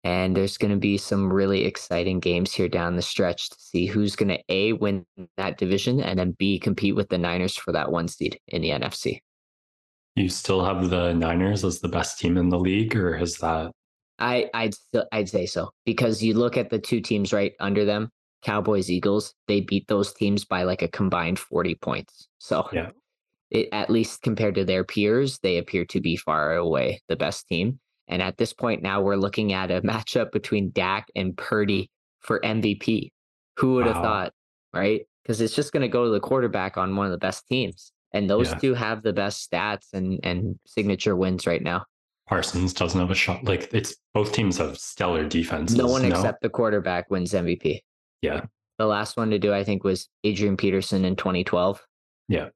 And 0.05 0.37
there's 0.37 0.59
going 0.59 0.71
to 0.71 0.79
be 0.79 0.99
some 0.99 1.33
really 1.33 1.65
exciting 1.65 2.21
games 2.21 2.53
here 2.53 2.69
down 2.69 2.95
the 2.95 3.03
stretch 3.03 3.49
to 3.49 3.57
see 3.59 3.87
who's 3.87 4.15
going 4.15 4.29
to 4.29 4.39
A, 4.51 4.75
win 4.75 5.07
that 5.39 5.57
division, 5.57 6.01
and 6.01 6.19
then 6.19 6.37
B, 6.39 6.59
compete 6.59 6.95
with 6.95 7.09
the 7.09 7.19
Niners 7.19 7.57
for 7.57 7.73
that 7.73 7.91
one 7.91 8.09
seed 8.09 8.39
in 8.49 8.61
the 8.61 8.69
NFC. 8.69 9.21
You 10.15 10.29
still 10.29 10.65
have 10.65 10.91
the 10.91 11.15
Niners 11.15 11.65
as 11.65 11.81
the 11.81 11.89
best 11.89 12.21
team 12.21 12.37
in 12.37 12.51
the 12.51 12.59
league, 12.59 12.95
or 12.95 13.17
has 13.17 13.39
that? 13.39 13.73
I, 14.19 14.49
I'd 14.55 14.75
still, 14.75 15.07
I'd 15.11 15.29
say 15.29 15.47
so 15.47 15.71
because 15.85 16.23
you 16.23 16.35
look 16.35 16.57
at 16.57 16.71
the 16.71 16.79
two 16.79 17.01
teams 17.01 17.33
right 17.33 17.53
under 17.59 17.85
them, 17.85 18.11
Cowboys, 18.45 18.91
Eagles. 18.91 19.35
They 19.49 19.61
beat 19.61 19.89
those 19.89 20.13
teams 20.13 20.45
by 20.45 20.63
like 20.63 20.83
a 20.83 20.89
combined 20.89 21.39
forty 21.39 21.75
points. 21.75 22.29
So 22.39 22.69
yeah, 22.73 22.91
it, 23.51 23.69
at 23.73 23.91
least 23.91 24.23
compared 24.23 24.55
to 24.57 24.65
their 24.65 24.85
peers, 24.85 25.39
they 25.43 25.59
appear 25.59 25.85
to 25.87 26.01
be 26.01 26.17
far 26.17 26.55
away 26.55 27.01
the 27.09 27.17
best 27.17 27.49
team. 27.49 27.81
And 28.09 28.21
at 28.21 28.37
this 28.37 28.53
point 28.53 28.83
now, 28.83 29.01
we're 29.01 29.17
looking 29.17 29.53
at 29.53 29.71
a 29.71 29.81
matchup 29.83 30.33
between 30.33 30.71
Dak 30.71 31.09
and 31.15 31.37
Purdy 31.37 31.91
for 32.21 32.41
MVP. 32.41 33.11
Who 33.59 33.75
would 33.75 33.87
wow. 33.87 33.93
have 33.93 34.03
thought, 34.03 34.33
right? 34.73 35.03
Because 35.23 35.41
it's 35.41 35.55
just 35.55 35.73
going 35.73 35.83
to 35.83 35.89
go 35.89 36.05
to 36.05 36.11
the 36.11 36.21
quarterback 36.21 36.77
on 36.77 36.97
one 36.97 37.07
of 37.07 37.13
the 37.13 37.19
best 37.19 37.47
teams. 37.47 37.93
And 38.13 38.29
those 38.29 38.51
yeah. 38.51 38.59
two 38.59 38.75
have 38.75 39.03
the 39.03 39.13
best 39.13 39.49
stats 39.51 39.93
and, 39.93 40.21
and 40.23 40.59
signature 40.67 41.17
wins 41.17 41.47
right 41.47 41.63
now. 41.63 41.85
Parsons 42.29 42.73
doesn't 42.73 42.99
have 42.99 43.11
a 43.11 43.15
shot. 43.15 43.45
Like 43.45 43.73
it's 43.73 43.97
both 44.15 44.33
teams 44.33 44.59
have 44.59 44.79
stellar 44.79 45.29
defenses. 45.29 45.77
No 45.77 45.87
one 45.87 46.03
no? 46.03 46.09
except 46.09 46.43
the 46.43 46.49
quarterback 46.49 47.11
wins 47.11 47.33
MVP. 47.33 47.81
Yeah. 48.23 48.47
The 48.79 48.87
last 48.87 49.17
one 49.17 49.31
to 49.31 49.39
do, 49.39 49.53
I 49.53 49.63
think, 49.63 49.85
was 49.85 50.09
Adrian 50.25 50.57
Peterson 50.57 51.05
in 51.05 51.17
2012. 51.17 51.85
Yeah. 52.29 52.49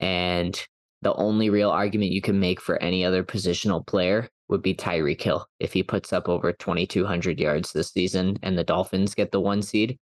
And 0.00 0.60
the 1.02 1.14
only 1.14 1.50
real 1.50 1.70
argument 1.70 2.12
you 2.12 2.22
can 2.22 2.40
make 2.40 2.60
for 2.60 2.82
any 2.82 3.04
other 3.04 3.22
positional 3.22 3.86
player 3.86 4.28
would 4.50 4.62
be 4.62 4.74
Tyreek 4.74 5.22
Hill 5.22 5.46
if 5.60 5.72
he 5.72 5.82
puts 5.82 6.12
up 6.12 6.28
over 6.28 6.52
2,200 6.52 7.38
yards 7.38 7.72
this 7.72 7.90
season 7.90 8.36
and 8.42 8.58
the 8.58 8.64
Dolphins 8.64 9.14
get 9.14 9.32
the 9.32 9.40
one 9.40 9.62
seed. 9.62 9.98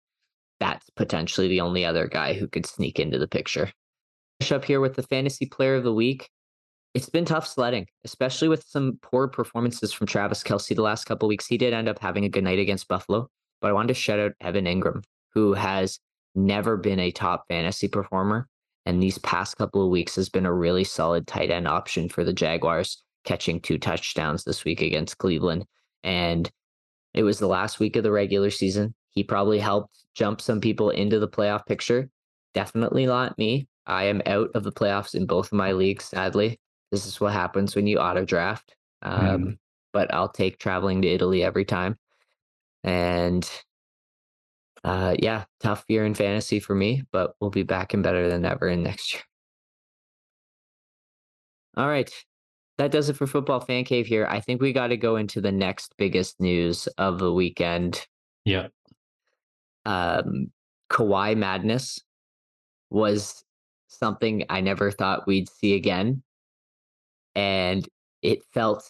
That's 0.61 0.89
potentially 0.91 1.49
the 1.49 1.61
only 1.61 1.85
other 1.85 2.07
guy 2.07 2.33
who 2.33 2.49
could 2.49 2.65
sneak 2.65 2.99
into 2.99 3.19
the 3.19 3.29
picture. 3.29 3.71
Up 4.51 4.65
here 4.65 4.81
with 4.81 4.95
the 4.95 5.03
fantasy 5.03 5.47
player 5.47 5.75
of 5.75 5.85
the 5.85 5.93
week. 5.93 6.31
It's 6.95 7.09
been 7.09 7.25
tough 7.25 7.47
sledding, 7.47 7.87
especially 8.05 8.49
with 8.49 8.65
some 8.67 8.99
poor 9.03 9.29
performances 9.29 9.93
from 9.93 10.07
Travis 10.07 10.43
Kelce 10.43 10.75
the 10.75 10.83
last 10.83 11.05
couple 11.05 11.29
weeks. 11.29 11.47
He 11.47 11.59
did 11.59 11.75
end 11.75 11.89
up 11.89 11.99
having 11.99 12.25
a 12.25 12.29
good 12.29 12.45
night 12.45 12.59
against 12.59 12.89
Buffalo, 12.89 13.29
but 13.61 13.69
I 13.69 13.73
wanted 13.73 13.89
to 13.89 13.95
shout 13.95 14.19
out 14.19 14.33
Evan 14.41 14.65
Engram, 14.65 15.03
who 15.35 15.53
has 15.55 15.99
never 16.35 16.77
been 16.77 17.01
a 17.01 17.11
top 17.11 17.45
fantasy 17.49 17.89
performer. 17.89 18.49
And 18.87 19.03
these 19.03 19.19
past 19.19 19.57
couple 19.57 19.83
of 19.83 19.91
weeks 19.91 20.15
has 20.17 20.29
been 20.29 20.47
a 20.47 20.53
really 20.53 20.85
solid 20.85 21.27
tight 21.27 21.51
end 21.51 21.67
option 21.67 22.09
for 22.09 22.25
the 22.25 22.33
Jaguars 22.33 23.03
catching 23.27 23.61
two 23.61 23.79
touchdowns 23.79 24.45
this 24.45 24.65
week 24.65 24.81
against 24.81 25.19
Cleveland. 25.19 25.67
And 26.03 26.51
it 27.13 27.25
was 27.25 27.39
the 27.39 27.47
last 27.49 27.79
week 27.79 27.97
of 27.97 28.03
the 28.03 28.13
regular 28.13 28.51
season. 28.51 28.95
He 29.11 29.23
probably 29.23 29.59
helped 29.59 29.99
jump 30.15 30.41
some 30.41 30.61
people 30.61 30.91
into 30.91 31.19
the 31.19 31.29
playoff 31.29 31.67
picture. 31.67 32.09
Definitely 32.55 33.07
not 33.07 33.37
me. 33.37 33.69
I 33.87 34.05
am 34.05 34.23
out 34.27 34.51
of 34.55 34.65
the 34.65 34.73
playoffs 34.73 35.15
in 35.15 35.27
both 35.27 35.47
of 35.47 35.53
my 35.53 35.73
leagues, 35.73 36.07
sadly. 36.07 36.59
This 36.91 37.07
is 37.07 37.21
what 37.21 37.33
happens 37.33 37.77
when 37.77 37.87
you 37.87 37.99
auto 37.99 38.25
draft. 38.25 38.75
Um, 39.03 39.45
Mm. 39.45 39.59
But 39.93 40.13
I'll 40.13 40.29
take 40.29 40.59
traveling 40.59 41.03
to 41.03 41.09
Italy 41.09 41.43
every 41.43 41.65
time. 41.65 41.99
And 42.85 43.49
uh, 44.85 45.17
yeah, 45.19 45.45
tough 45.61 45.85
year 45.89 46.05
in 46.05 46.15
fantasy 46.15 46.61
for 46.61 46.75
me, 46.75 47.03
but 47.13 47.35
we'll 47.41 47.51
be 47.51 47.63
back 47.63 47.95
and 47.95 48.03
better 48.03 48.29
than 48.29 48.45
ever 48.45 48.69
in 48.69 48.83
next 48.83 49.15
year. 49.15 49.23
All 51.77 51.89
right. 51.89 52.11
That 52.79 52.91
does 52.91 53.09
it 53.09 53.17
for 53.17 53.27
Football 53.27 53.61
Fan 53.61 53.85
Cave 53.85 54.07
here. 54.07 54.27
I 54.29 54.41
think 54.41 54.61
we 54.61 54.73
got 54.73 54.89
to 54.89 54.97
go 54.97 55.17
into 55.17 55.41
the 55.41 55.53
next 55.53 55.95
biggest 55.97 56.41
news 56.41 56.87
of 56.99 57.19
the 57.19 57.33
weekend. 57.33 58.07
Yeah. 58.45 58.69
Um, 59.87 60.51
Kawhi 60.91 61.37
Madness 61.37 62.01
was 62.91 63.45
something 63.89 64.45
I 64.51 64.61
never 64.61 64.91
thought 64.91 65.27
we'd 65.27 65.49
see 65.49 65.75
again. 65.75 66.23
And 67.35 67.89
it 68.23 68.45
felt 68.53 68.89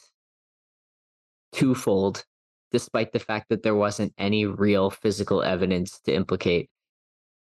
twofold, 1.52 2.24
despite 2.72 3.12
the 3.12 3.18
fact 3.18 3.46
that 3.50 3.62
there 3.62 3.74
wasn't 3.74 4.12
any 4.18 4.46
real 4.46 4.90
physical 4.90 5.42
evidence 5.42 6.00
to 6.06 6.14
implicate 6.14 6.70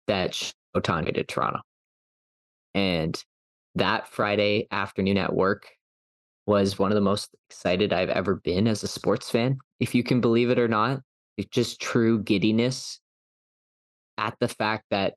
that 0.08 0.54
Ohtani 0.76 1.14
to 1.14 1.24
Toronto. 1.24 1.60
And 2.76 3.22
that 3.76 4.08
Friday 4.08 4.68
afternoon 4.72 5.18
at 5.18 5.34
work 5.34 5.70
was 6.46 6.78
one 6.78 6.92
of 6.92 6.96
the 6.96 7.02
most 7.02 7.36
excited 7.50 7.94
I've 7.94 8.10
ever 8.10 8.36
been 8.36 8.68
as 8.68 8.84
a 8.84 8.88
sports 8.88 9.30
fan, 9.30 9.58
if 9.80 9.96
you 9.96 10.04
can 10.04 10.22
believe 10.22 10.50
it 10.50 10.60
or 10.60 10.68
not. 10.68 11.02
It's 11.38 11.50
just 11.50 11.82
true 11.82 12.22
giddiness 12.22 13.00
at 14.18 14.36
the 14.40 14.48
fact 14.48 14.86
that 14.92 15.16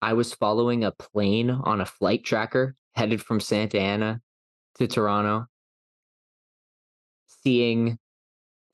I 0.00 0.12
was 0.12 0.32
following 0.34 0.84
a 0.84 0.92
plane 0.92 1.50
on 1.50 1.80
a 1.80 1.86
flight 1.86 2.24
tracker 2.24 2.76
headed 2.94 3.20
from 3.20 3.40
Santa 3.40 3.80
Ana 3.80 4.20
to 4.78 4.86
Toronto, 4.86 5.46
seeing, 7.26 7.98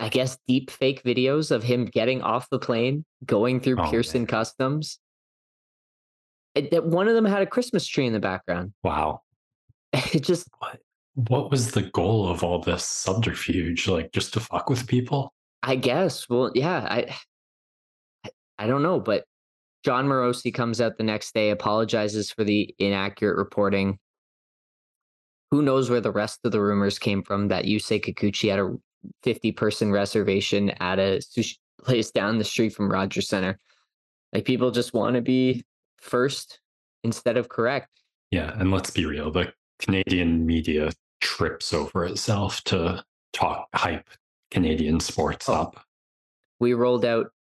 I 0.01 0.09
guess, 0.09 0.37
deep 0.47 0.71
fake 0.71 1.03
videos 1.03 1.51
of 1.51 1.63
him 1.63 1.87
getting 1.87 2.21
off 2.23 2.51
the 2.51 2.59
plane, 2.59 3.05
going 3.25 3.61
through 3.61 3.77
Oh, 3.79 3.91
Pearson 3.91 4.23
man. 4.23 4.27
Customs. 4.27 4.99
That 6.55 6.85
one 6.85 7.09
of 7.09 7.15
them 7.15 7.25
had 7.25 7.43
a 7.43 7.47
Christmas 7.47 7.87
tree 7.87 8.07
in 8.07 8.13
the 8.13 8.21
background. 8.21 8.73
Wow. 8.83 9.23
It 10.13 10.23
just, 10.25 10.49
What 10.59 10.81
what 11.15 11.51
was 11.51 11.71
the 11.71 11.83
goal 11.83 12.29
of 12.29 12.43
all 12.43 12.59
this 12.59 12.85
subterfuge? 12.85 13.89
Like 13.89 14.13
just 14.13 14.33
to 14.35 14.41
fuck 14.41 14.69
with 14.69 14.87
people? 14.87 15.33
I 15.63 15.77
guess, 15.77 16.29
well, 16.29 16.51
yeah, 16.55 16.87
I, 16.89 17.17
I, 18.25 18.31
I 18.59 18.67
don't 18.67 18.83
know, 18.83 19.01
but 19.01 19.25
Jon 19.85 20.07
Morosi 20.07 20.53
comes 20.53 20.81
out 20.81 20.97
the 20.97 21.05
next 21.05 21.35
day, 21.35 21.51
apologizes 21.51 22.31
for 22.31 22.45
the 22.45 22.75
inaccurate 22.79 23.37
reporting. 23.37 23.99
Who 25.51 25.63
knows 25.63 25.91
where 25.91 26.01
the 26.01 26.13
rest 26.13 26.41
of 26.45 26.53
the 26.53 26.61
rumors 26.61 26.99
came 26.99 27.23
from 27.23 27.49
that 27.49 27.65
Yusei 27.65 28.03
Kikuchi 28.03 28.51
had 28.51 28.61
a 28.61 28.77
50 29.23 29.53
person 29.53 29.93
reservation 29.93 30.71
at 30.81 30.99
a 30.99 31.21
sushi 31.21 31.57
place 31.79 32.11
down 32.11 32.39
the 32.39 32.45
street 32.45 32.71
from 32.71 32.91
Rogers 32.91 33.29
Center. 33.29 33.59
Like 34.33 34.45
people 34.45 34.71
just 34.71 34.95
want 34.95 35.17
to 35.17 35.23
be 35.23 35.65
first 35.99 36.61
instead 37.03 37.37
of 37.37 37.49
correct. 37.49 37.89
Yeah, 38.31 38.59
and 38.59 38.71
let's 38.71 38.91
be 38.91 39.05
real, 39.05 39.31
the 39.31 39.53
Canadian 39.79 40.47
media 40.47 40.91
trips 41.25 41.73
over 41.73 42.05
itself 42.05 42.63
to 42.65 43.03
talk 43.33 43.67
hype 43.75 44.09
Canadian 44.51 45.01
sports 45.01 45.49
Oh. 45.49 45.55
up. 45.55 45.85
We 46.61 46.75
rolled 46.75 47.05
out 47.05 47.33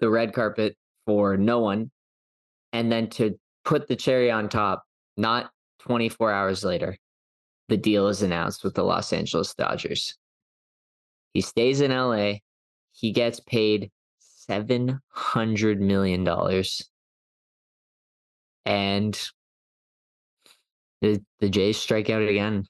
the 0.00 0.10
red 0.10 0.34
carpet 0.34 0.76
for 1.06 1.36
no 1.36 1.60
one. 1.60 1.90
And 2.72 2.90
then 2.90 3.08
to 3.10 3.38
put 3.64 3.86
the 3.88 3.96
cherry 3.96 4.30
on 4.30 4.48
top, 4.48 4.82
not 5.16 5.50
24 5.80 6.32
hours 6.32 6.64
later, 6.64 6.98
the 7.68 7.76
deal 7.76 8.08
is 8.08 8.22
announced 8.22 8.64
with 8.64 8.74
the 8.74 8.82
Los 8.82 9.12
Angeles 9.12 9.54
Dodgers. 9.54 10.16
He 11.32 11.40
stays 11.40 11.80
in 11.80 11.90
LA. 11.92 12.34
He 12.92 13.12
gets 13.12 13.40
paid 13.40 13.90
$700 14.50 15.78
million. 15.78 16.26
And 18.64 19.28
the, 21.00 21.22
the 21.40 21.48
Jays 21.48 21.78
strike 21.78 22.10
out 22.10 22.22
again. 22.22 22.66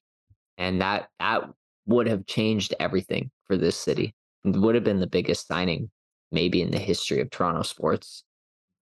And 0.59 0.81
that, 0.81 1.09
that 1.19 1.45
would 1.87 2.07
have 2.07 2.27
changed 2.27 2.75
everything 2.79 3.31
for 3.47 3.57
this 3.57 3.77
city. 3.77 4.15
It 4.45 4.57
would 4.57 4.75
have 4.75 4.85
been 4.85 5.01
the 5.01 5.07
biggest 5.07 5.47
signing 5.47 5.91
maybe 6.33 6.63
in 6.63 6.71
the 6.71 6.79
history 6.79 7.21
of 7.21 7.31
Toronto 7.31 7.63
sports. 7.63 8.25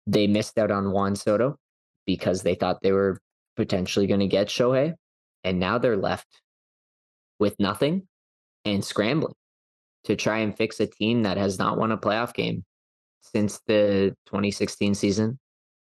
They 0.07 0.27
missed 0.27 0.59
out 0.59 0.71
on 0.71 0.93
Juan 0.93 1.17
Soto 1.17 1.59
because 2.07 2.43
they 2.43 2.55
thought 2.55 2.83
they 2.83 2.93
were 2.93 3.21
potentially 3.57 4.07
going 4.07 4.21
to 4.21 4.27
get 4.27 4.49
Shohei. 4.49 4.95
And 5.45 5.59
now 5.59 5.79
they're 5.79 5.97
left 5.97 6.41
with 7.39 7.59
nothing 7.59 8.07
and 8.65 8.85
scrambling 8.85 9.35
to 10.05 10.17
try 10.17 10.39
and 10.39 10.57
fix 10.57 10.81
a 10.81 10.87
team 10.87 11.25
that 11.25 11.37
has 11.37 11.59
not 11.59 11.79
won 11.79 11.93
a 11.93 11.99
playoff 11.99 12.33
game 12.33 12.65
since 13.21 13.61
the 13.67 14.15
2016 14.27 14.95
season, 14.95 15.39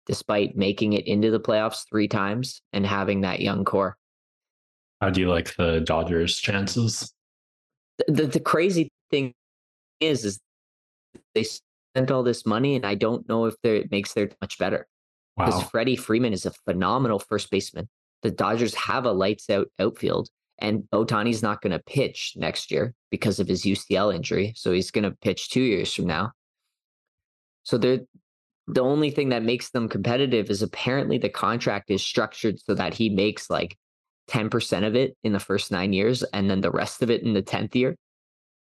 despite 0.05 0.55
making 0.55 0.93
it 0.93 1.07
into 1.07 1.31
the 1.31 1.39
playoffs 1.39 1.83
three 1.89 2.07
times 2.07 2.61
and 2.73 2.85
having 2.85 3.21
that 3.21 3.41
young 3.41 3.65
core. 3.65 3.97
How 5.01 5.09
do 5.09 5.19
you 5.19 5.29
like 5.29 5.55
the 5.55 5.81
Dodgers' 5.81 6.37
chances? 6.37 7.11
The, 8.07 8.27
the, 8.27 8.39
crazy 8.39 8.91
thing 9.09 9.33
is, 9.99 10.25
is 10.25 10.39
they 11.33 11.43
spent 11.43 12.11
all 12.11 12.23
this 12.23 12.45
money, 12.45 12.75
and 12.75 12.85
I 12.85 12.95
don't 12.95 13.27
know 13.27 13.45
if 13.45 13.55
it 13.63 13.91
makes 13.91 14.13
their 14.13 14.29
much 14.41 14.59
better. 14.59 14.87
because 15.35 15.55
Wow. 15.55 15.61
Freddie 15.61 15.95
Freeman 15.95 16.33
is 16.33 16.45
a 16.45 16.51
phenomenal 16.65 17.17
first 17.17 17.49
baseman. 17.49 17.89
The 18.21 18.29
Dodgers 18.29 18.75
have 18.75 19.05
a 19.05 19.11
lights 19.11 19.49
out 19.49 19.67
outfield, 19.79 20.29
and 20.59 20.83
Ohtani's 20.93 21.41
not 21.41 21.61
going 21.61 21.71
to 21.71 21.79
pitch 21.79 22.33
next 22.35 22.69
year 22.69 22.93
because 23.09 23.39
of 23.39 23.47
his 23.47 23.63
UCL 23.63 24.13
injury. 24.15 24.53
So 24.55 24.71
he's 24.71 24.91
going 24.91 25.03
to 25.03 25.17
pitch 25.21 25.49
two 25.49 25.61
years 25.61 25.91
from 25.93 26.05
now. 26.05 26.31
So 27.63 27.79
they're 27.79 28.01
the 28.67 28.81
only 28.81 29.09
thing 29.09 29.29
that 29.29 29.43
makes 29.43 29.71
them 29.71 29.89
competitive 29.89 30.51
is 30.51 30.61
apparently 30.61 31.17
the 31.17 31.29
contract 31.29 31.89
is 31.89 32.03
structured 32.03 32.59
so 32.59 32.75
that 32.75 32.93
he 32.93 33.09
makes 33.09 33.49
like 33.49 33.75
10% 34.31 34.87
of 34.87 34.95
it 34.95 35.17
in 35.23 35.33
the 35.33 35.39
first 35.39 35.71
nine 35.71 35.91
years 35.91 36.23
and 36.23 36.49
then 36.49 36.61
the 36.61 36.71
rest 36.71 37.01
of 37.01 37.11
it 37.11 37.21
in 37.23 37.33
the 37.33 37.43
10th 37.43 37.75
year. 37.75 37.95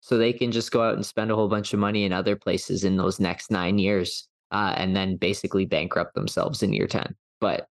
So 0.01 0.17
they 0.17 0.33
can 0.33 0.51
just 0.51 0.71
go 0.71 0.83
out 0.83 0.95
and 0.95 1.05
spend 1.05 1.31
a 1.31 1.35
whole 1.35 1.47
bunch 1.47 1.74
of 1.74 1.79
money 1.79 2.03
in 2.03 2.12
other 2.12 2.35
places 2.35 2.83
in 2.83 2.97
those 2.97 3.19
next 3.19 3.50
nine 3.50 3.79
years 3.79 4.27
uh, 4.51 4.74
and 4.77 4.95
then 4.95 5.15
basically 5.15 5.65
bankrupt 5.65 6.13
themselves 6.13 6.62
in 6.62 6.74
year 6.74 6.88
10. 6.88 7.15
But 7.39 7.67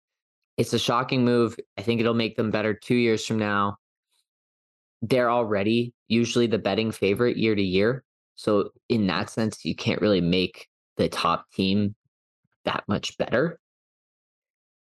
it's 0.56 0.72
a 0.72 0.78
shocking 0.78 1.24
move. 1.24 1.56
I 1.76 1.82
think 1.82 2.00
it'll 2.00 2.14
make 2.14 2.36
them 2.36 2.50
better 2.50 2.72
two 2.72 2.94
years 2.94 3.26
from 3.26 3.38
now. 3.38 3.76
They're 5.02 5.30
already 5.30 5.92
usually 6.08 6.46
the 6.46 6.58
betting 6.58 6.92
favorite 6.92 7.36
year 7.36 7.54
to 7.54 7.62
year. 7.62 8.04
So, 8.36 8.70
in 8.88 9.06
that 9.08 9.28
sense, 9.28 9.64
you 9.64 9.74
can't 9.74 10.00
really 10.00 10.20
make 10.20 10.68
the 10.96 11.08
top 11.08 11.50
team 11.52 11.94
that 12.64 12.84
much 12.86 13.18
better. 13.18 13.58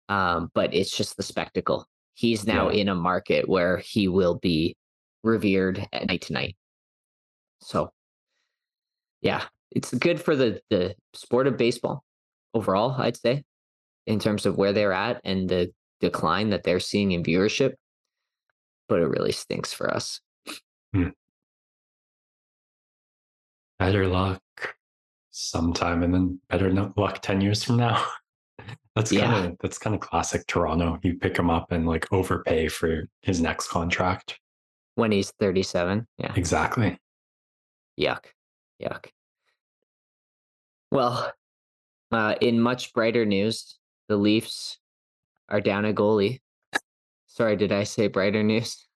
Um, 0.08 0.50
but 0.54 0.72
it's 0.74 0.96
just 0.96 1.16
the 1.16 1.22
spectacle. 1.22 1.86
He's 2.16 2.46
now 2.46 2.70
Yeah. 2.70 2.80
in 2.80 2.88
a 2.88 2.94
market 2.94 3.46
where 3.46 3.76
he 3.76 4.08
will 4.08 4.36
be 4.38 4.74
revered 5.22 5.86
at 5.92 6.06
night 6.08 6.22
to 6.22 6.32
night. 6.32 6.56
So, 7.60 7.92
yeah, 9.20 9.44
it's 9.70 9.92
good 9.92 10.18
for 10.20 10.34
the 10.34 10.62
the 10.70 10.94
sport 11.12 11.46
of 11.46 11.58
baseball 11.58 12.02
overall. 12.54 12.92
I'd 12.98 13.18
say, 13.18 13.44
in 14.06 14.18
terms 14.18 14.46
of 14.46 14.56
where 14.56 14.72
they're 14.72 14.94
at 14.94 15.20
and 15.24 15.46
the 15.46 15.72
decline 16.00 16.50
that 16.50 16.62
they're 16.62 16.80
seeing 16.80 17.12
in 17.12 17.22
viewership. 17.22 17.74
But 18.88 19.00
it 19.00 19.08
really 19.08 19.32
stinks 19.32 19.74
for 19.74 19.92
us. 19.92 20.20
Hmm. 20.94 21.08
Better 23.78 24.06
luck 24.06 24.40
sometime 25.32 26.02
and 26.02 26.14
then 26.14 26.40
better 26.48 26.72
luck 26.96 27.20
10 27.20 27.42
years 27.42 27.62
from 27.62 27.76
now. 27.76 28.02
That's 28.94 29.12
Yeah. 29.12 29.26
kind 29.26 29.46
of 29.46 29.58
that's 29.60 29.78
kind 29.78 29.94
of 29.94 30.00
classic 30.00 30.46
Toronto. 30.46 30.98
You 31.02 31.14
pick 31.18 31.36
him 31.38 31.50
up 31.50 31.72
and 31.72 31.86
like 31.86 32.10
overpay 32.12 32.68
for 32.68 33.08
his 33.22 33.40
next 33.40 33.68
contract. 33.68 34.38
When 34.94 35.12
he's 35.12 35.30
37. 35.38 36.06
Yeah. 36.18 36.32
Exactly. 36.34 36.98
Yuck. 38.00 38.24
Yuck. 38.82 39.06
Well, 40.90 41.32
uh, 42.12 42.34
in 42.40 42.60
much 42.60 42.92
brighter 42.94 43.26
news, 43.26 43.78
the 44.08 44.16
Leafs 44.16 44.78
are 45.48 45.60
down 45.60 45.84
a 45.84 45.92
goalie. 45.92 46.40
Sorry, 47.26 47.56
did 47.56 47.72
I 47.72 47.84
say 47.84 48.06
brighter 48.08 48.42
news? 48.42 48.86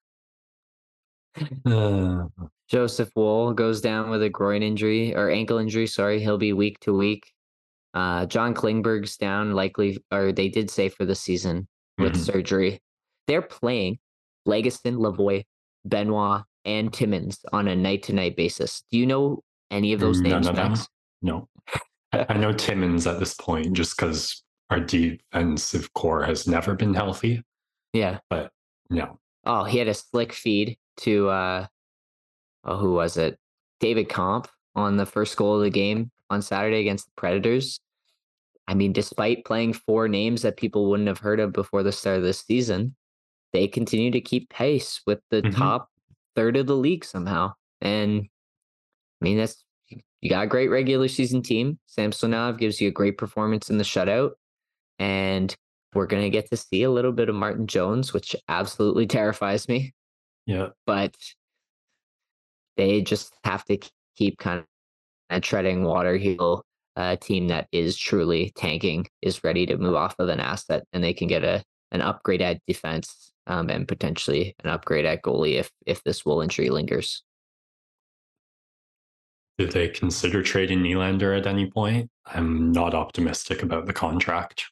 Uh, 1.65 2.25
Joseph 2.67 3.09
Woll 3.15 3.53
goes 3.53 3.79
down 3.81 4.09
with 4.09 4.21
a 4.23 4.29
groin 4.29 4.63
injury 4.63 5.15
or 5.15 5.29
ankle 5.29 5.59
injury. 5.59 5.87
Sorry, 5.87 6.19
he'll 6.19 6.37
be 6.37 6.51
week 6.53 6.79
to 6.81 6.97
week. 6.97 7.31
Uh, 7.93 8.25
John 8.25 8.53
Klingberg's 8.53 9.17
down, 9.17 9.53
likely, 9.53 9.97
or 10.11 10.31
they 10.31 10.49
did 10.49 10.69
say 10.69 10.89
for 10.89 11.05
the 11.05 11.15
season 11.15 11.67
with 11.97 12.13
mhm. 12.13 12.25
surgery. 12.25 12.81
They're 13.27 13.41
playing 13.41 13.99
Lagesson, 14.47 14.97
Lajoie, 14.97 15.43
Benoit, 15.85 16.43
and 16.65 16.93
Timmins 16.93 17.39
on 17.51 17.67
a 17.67 17.75
night 17.75 18.03
to 18.03 18.13
night 18.13 18.35
basis. 18.35 18.83
Do 18.91 18.97
you 18.97 19.05
know 19.05 19.43
any 19.71 19.93
of 19.93 19.99
those 19.99 20.21
None 20.21 20.43
names. 20.43 20.51
Max? 20.53 20.87
No. 21.21 21.47
I, 22.13 22.25
I 22.29 22.37
know 22.37 22.53
Timmins 22.53 23.07
at 23.07 23.19
this 23.19 23.33
point 23.33 23.73
just 23.73 23.95
because 23.97 24.43
our 24.69 24.79
defensive 24.79 25.93
core 25.93 26.23
has 26.23 26.47
never 26.47 26.75
been 26.75 26.93
healthy, 26.93 27.43
Yeah. 27.93 28.19
but 28.29 28.51
no. 28.89 29.19
oh, 29.45 29.63
he 29.63 29.77
had 29.77 29.87
a 29.87 29.93
slick 29.93 30.33
feed 30.33 30.77
to 30.97 31.29
uh 31.29 31.67
oh, 32.65 32.77
who 32.77 32.93
was 32.93 33.17
it? 33.17 33.37
David 33.79 34.09
Kämpf 34.09 34.47
on 34.75 34.97
the 34.97 35.05
first 35.05 35.35
goal 35.35 35.57
of 35.57 35.63
the 35.63 35.69
game 35.69 36.11
on 36.31 36.41
Saturday 36.41 36.79
against 36.79 37.05
the 37.05 37.11
Predators. 37.15 37.79
I 38.67 38.73
mean, 38.73 38.93
despite 38.93 39.45
playing 39.45 39.73
four 39.73 40.07
names 40.07 40.41
that 40.43 40.57
people 40.57 40.89
wouldn't 40.89 41.09
have 41.09 41.19
heard 41.19 41.39
of 41.39 41.51
before 41.51 41.83
the 41.83 41.91
start 41.91 42.17
of 42.17 42.23
this 42.23 42.39
season, 42.39 42.95
they 43.53 43.67
continue 43.67 44.11
to 44.11 44.21
keep 44.21 44.49
pace 44.49 45.01
with 45.05 45.19
the 45.29 45.41
mm-hmm. 45.41 45.59
top 45.59 45.89
third 46.35 46.55
of 46.55 46.67
the 46.67 46.75
league 46.75 47.03
somehow. 47.03 47.53
And 47.81 48.21
I 48.21 49.23
mean, 49.25 49.37
that's 49.37 49.63
you 50.21 50.29
got 50.29 50.43
a 50.43 50.47
great 50.47 50.69
regular 50.69 51.07
season 51.07 51.41
team. 51.41 51.79
Samsonov 51.87 52.57
gives 52.59 52.79
you 52.79 52.87
a 52.87 52.91
great 52.91 53.17
performance 53.17 53.69
in 53.69 53.77
the 53.77 53.83
shutout. 53.83 54.31
And 54.99 55.53
we're 55.93 56.05
going 56.05 56.23
to 56.23 56.29
get 56.29 56.49
to 56.51 56.57
see 56.57 56.83
a 56.83 56.91
little 56.91 57.11
bit 57.11 57.27
of 57.27 57.35
Martin 57.35 57.67
Jones, 57.67 58.13
which 58.13 58.35
absolutely 58.47 59.05
terrifies 59.07 59.67
me. 59.67 59.93
Yeah. 60.45 60.69
But 60.85 61.15
they 62.77 63.01
just 63.01 63.33
have 63.43 63.65
to 63.65 63.79
keep 64.15 64.37
kind 64.37 64.63
of 65.35 65.41
treading 65.41 65.83
water 65.83 66.17
heel. 66.17 66.63
A 66.97 67.15
team 67.15 67.47
that 67.47 67.67
is 67.71 67.97
truly 67.97 68.51
tanking 68.55 69.07
is 69.21 69.43
ready 69.43 69.65
to 69.65 69.77
move 69.77 69.95
off 69.95 70.15
of 70.19 70.27
an 70.27 70.41
asset 70.41 70.83
and 70.91 71.03
they 71.03 71.13
can 71.13 71.27
get 71.27 71.43
a 71.43 71.63
an 71.93 72.01
upgrade 72.01 72.41
at 72.41 72.59
defense 72.67 73.31
um, 73.47 73.69
and 73.69 73.87
potentially 73.87 74.55
an 74.63 74.69
upgrade 74.69 75.05
at 75.05 75.21
goalie 75.21 75.59
if 75.59 75.69
if 75.85 76.03
this 76.03 76.25
will 76.25 76.41
injury 76.41 76.69
lingers. 76.69 77.23
Did 79.57 79.71
they 79.73 79.89
consider 79.89 80.41
trading 80.41 80.79
Nylander 80.79 81.37
at 81.37 81.45
any 81.45 81.69
point? 81.69 82.09
I'm 82.25 82.71
not 82.71 82.93
optimistic 82.93 83.61
about 83.61 83.85
the 83.85 83.93
contract. 83.93 84.65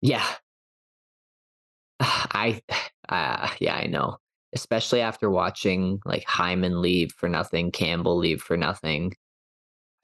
Yeah. 0.00 0.26
I, 2.00 2.60
uh, 3.08 3.48
yeah, 3.60 3.76
I 3.76 3.86
know. 3.86 4.18
Especially 4.54 5.00
after 5.00 5.30
watching 5.30 6.00
like 6.04 6.24
Hyman 6.26 6.82
leave 6.82 7.12
for 7.12 7.28
nothing, 7.28 7.70
Campbell 7.70 8.16
leave 8.16 8.42
for 8.42 8.56
nothing. 8.56 9.14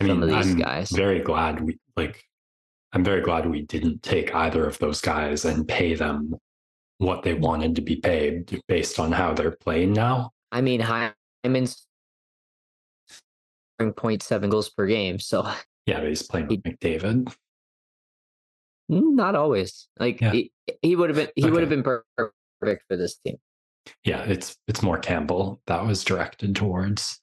I 0.01 0.05
mean, 0.05 0.13
Some 0.13 0.23
of 0.23 0.29
these 0.29 0.53
I'm 0.53 0.59
guys. 0.59 0.91
Very 0.91 1.21
glad 1.21 1.61
we 1.61 1.79
like. 1.97 2.23
I'm 2.93 3.05
very 3.05 3.21
glad 3.21 3.49
we 3.49 3.63
didn't 3.63 4.03
take 4.03 4.35
either 4.35 4.67
of 4.67 4.79
those 4.79 5.01
guys 5.01 5.45
and 5.45 5.69
pay 5.69 5.95
them 5.95 6.35
what 6.99 7.23
they 7.23 7.35
wanted 7.35 7.77
to 7.77 7.83
be 7.83 7.97
paid 7.97 8.61
based 8.67 8.99
on 8.99 9.13
how 9.13 9.35
they're 9.35 9.53
playing 9.53 9.93
now. 9.93 10.31
I 10.51 10.61
mean, 10.63 10.81
Hyman's 10.81 11.87
scoring 13.79 13.93
0.7 13.95 14.51
goals 14.51 14.71
per 14.71 14.87
game. 14.87 15.19
So 15.19 15.51
yeah, 15.87 16.05
he's 16.05 16.23
playing 16.23 16.49
with 16.49 16.63
McDavid. 16.63 17.33
Mm, 18.91 19.15
not 19.15 19.35
always. 19.35 19.89
Like 19.99 20.21
yeah. 20.21 20.33
he, 20.33 20.53
he 20.83 20.97
would 20.97 21.11
have 21.11 21.17
been 21.17 21.29
he 21.37 21.45
okay. 21.45 21.51
would 21.51 21.61
have 21.61 21.71
been 21.71 21.83
perfect 21.83 22.85
for 22.89 22.97
this 22.97 23.17
team. 23.17 23.37
Yeah, 24.05 24.23
it's 24.23 24.57
it's 24.67 24.83
more 24.83 24.99
Campbell 24.99 25.61
that 25.67 25.85
was 25.87 26.05
directed 26.05 26.57
towards. 26.57 27.21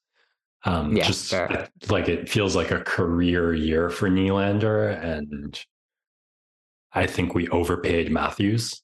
Um, 0.66 0.96
yeah, 0.96 1.04
just 1.04 1.30
fair. 1.30 1.68
like 1.88 2.08
it 2.08 2.28
feels 2.28 2.56
like 2.56 2.72
a 2.72 2.80
career 2.80 3.54
year 3.54 3.88
for 3.88 4.10
Nylander, 4.10 5.02
and 5.02 5.58
I 6.92 7.06
think 7.06 7.34
we 7.34 7.48
overpaid 7.48 8.10
Matthews, 8.10 8.82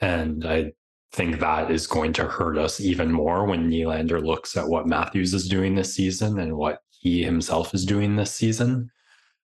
and 0.00 0.44
I 0.44 0.72
think 1.12 1.40
that 1.40 1.70
is 1.70 1.86
going 1.86 2.12
to 2.14 2.26
hurt 2.26 2.58
us 2.58 2.80
even 2.80 3.10
more 3.10 3.46
when 3.46 3.70
Nylander 3.70 4.22
looks 4.22 4.56
at 4.56 4.68
what 4.68 4.86
Matthews 4.86 5.32
is 5.32 5.48
doing 5.48 5.74
this 5.74 5.94
season 5.94 6.38
and 6.38 6.56
what 6.56 6.80
he 6.90 7.22
himself 7.22 7.74
is 7.74 7.86
doing 7.86 8.16
this 8.16 8.34
season. 8.34 8.90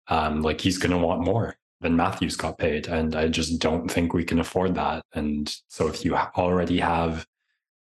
Um, 0.09 0.43
like 0.43 0.61
he's 0.61 0.77
going 0.77 0.91
to 0.91 0.99
want 0.99 1.25
more 1.25 1.57
than 1.81 1.97
Matthews 1.97 2.37
got 2.37 2.59
paid. 2.59 2.89
And 2.89 3.15
I 3.15 3.29
just 3.29 3.61
don't 3.61 3.91
think 3.91 4.13
we 4.13 4.25
can 4.25 4.41
afford 4.41 4.75
that. 4.75 5.05
And 5.15 5.55
so 5.69 5.89
if 5.89 6.05
you 6.05 6.17
already 6.17 6.79
have 6.81 7.27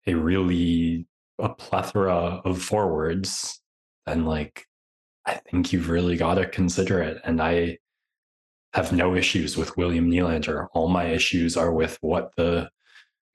a 0.06 0.14
really 0.14 1.08
a 1.40 1.50
plethora 1.50 2.42
of 2.44 2.62
forwards, 2.62 3.62
then 4.06 4.26
like 4.26 4.66
I 5.26 5.36
think 5.36 5.74
you've 5.74 5.90
really 5.90 6.16
got 6.16 6.36
to 6.36 6.48
consider 6.48 7.02
it. 7.02 7.18
And 7.24 7.42
I 7.42 7.78
have 8.74 8.94
no 8.94 9.16
issues 9.16 9.58
with 9.58 9.76
William 9.76 10.10
Nylander. 10.10 10.68
All 10.74 10.88
my 10.88 11.06
issues 11.06 11.58
are 11.58 11.74
with 11.74 11.98
what 12.02 12.32
the 12.38 12.70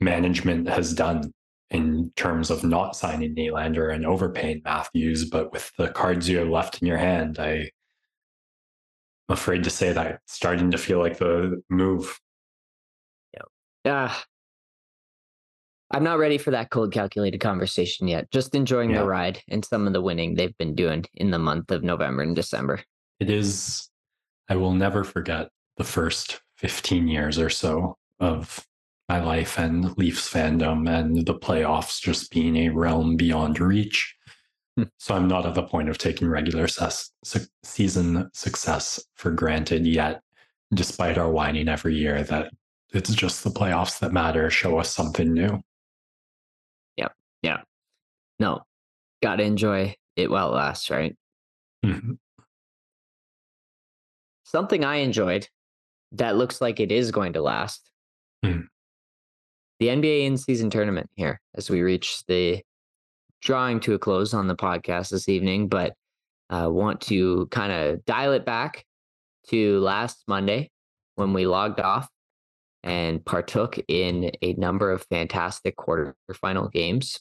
management 0.01 0.69
has 0.69 0.95
done 0.95 1.33
in 1.71 2.13
terms 2.17 2.51
of 2.51 2.65
not 2.65 2.97
signing 2.97 3.35
Nylander 3.35 3.95
and 3.95 4.07
overpaying 4.07 4.63
Matthews, 4.65 5.29
but 5.29 5.53
with 5.53 5.73
the 5.79 5.89
cards 5.89 6.29
you 6.29 6.39
have 6.39 6.49
left 6.49 6.81
in 6.81 6.87
your 6.87 6.99
hand, 6.99 7.39
I, 7.39 7.51
am 7.53 7.69
afraid 9.29 9.65
to 9.65 9.71
say 9.71 9.93
that 9.93 10.21
starting 10.27 10.71
to 10.71 10.79
feel 10.79 10.99
like 10.99 11.19
the 11.19 11.63
move. 11.71 12.19
Yeah. 13.35 13.43
Yeah. 13.85 14.15
I'm 15.93 16.05
not 16.05 16.19
ready 16.19 16.39
for 16.39 16.51
that 16.53 16.71
cold 16.71 16.93
calculated 16.93 17.39
conversation 17.39 18.09
yet. 18.09 18.31
Just 18.31 18.55
enjoying 18.55 18.91
yeah. 18.91 19.01
the 19.01 19.07
ride 19.07 19.43
and 19.49 19.65
some 19.65 19.87
of 19.87 19.93
the 19.93 20.01
winning 20.01 20.35
they've 20.35 20.57
been 20.57 20.75
doing 20.75 21.05
in 21.15 21.31
the 21.31 21.39
month 21.39 21.71
of 21.71 21.83
November 21.83 22.23
and 22.23 22.35
December. 22.35 22.81
It 23.21 23.29
is, 23.29 23.89
I 24.49 24.57
will 24.57 24.73
never 24.73 25.05
forget 25.05 25.49
the 25.77 25.85
first 25.85 26.41
15 26.57 27.09
years 27.09 27.39
or 27.39 27.51
so 27.51 27.97
of 28.21 28.67
my 29.09 29.23
life 29.23 29.59
and 29.59 29.97
Leafs 29.99 30.33
fandom 30.33 30.89
and 30.89 31.27
the 31.27 31.35
playoffs 31.35 32.01
just 32.01 32.31
being 32.31 32.57
a 32.57 32.69
realm 32.71 33.17
beyond 33.17 33.61
reach. 33.61 34.15
Hmm. 34.77 34.85
So 34.99 35.15
I'm 35.15 35.29
not 35.29 35.45
at 35.45 35.55
the 35.55 35.65
point 35.65 35.91
of 35.91 35.99
taking 35.99 36.29
regular 36.29 36.69
ses- 36.69 37.11
su- 37.23 37.47
season 37.63 38.31
success 38.33 39.05
for 39.15 39.31
granted 39.31 39.87
yet, 39.87 40.23
despite 40.73 41.19
our 41.19 41.31
whining 41.31 41.69
every 41.69 41.95
year 41.95 42.23
that 42.25 42.53
it's 42.95 43.15
just 43.15 43.45
the 43.45 43.51
playoffs 43.51 43.99
that 43.99 44.13
matter. 44.13 44.49
Show 44.49 44.79
us 44.79 44.95
something 44.95 45.33
new. 45.33 45.61
No, 48.43 48.63
got 49.23 49.37
to 49.37 49.45
enjoy 49.45 49.95
it 50.17 50.31
while 50.31 50.49
it 50.49 50.57
lasts, 50.57 50.91
right? 50.91 51.17
Mm-hmm. 51.85 52.13
Something 54.45 54.85
I 54.85 54.97
enjoyed 54.97 55.49
that 56.13 56.37
looks 56.37 56.61
like 56.61 56.81
it 56.81 56.93
is 56.93 57.11
going 57.11 57.33
to 57.35 57.41
last. 57.41 57.89
Mm 58.45 58.67
the 59.83 59.89
NBA 59.89 60.27
in 60.27 60.37
season 60.37 60.71
tournament 60.71 61.11
here 61.17 61.41
as 61.57 61.69
we 61.69 61.83
reach 61.83 62.25
the 62.29 62.63
drawing 63.41 63.81
to 63.81 63.95
a 63.95 63.99
close 63.99 64.33
on 64.33 64.47
the 64.47 64.55
podcast 64.55 65.11
this 65.11 65.29
evening, 65.29 65.67
but 65.67 65.93
uh, 66.51 66.69
want 66.71 67.01
to 67.01 67.49
kind 67.51 67.73
of 67.73 68.05
dial 68.05 68.31
it 68.33 68.47
back 68.47 68.85
to 69.49 69.81
last 69.81 70.23
Monday 70.29 70.71
when 71.17 71.33
we 71.33 71.49
logged 71.49 71.81
off 71.81 72.09
and 72.85 73.25
partook 73.25 73.77
in 73.89 74.31
a 74.41 74.53
number 74.53 74.93
of 74.93 75.05
fantastic 75.11 75.77
quarterfinal 75.77 76.71
games. 76.71 77.19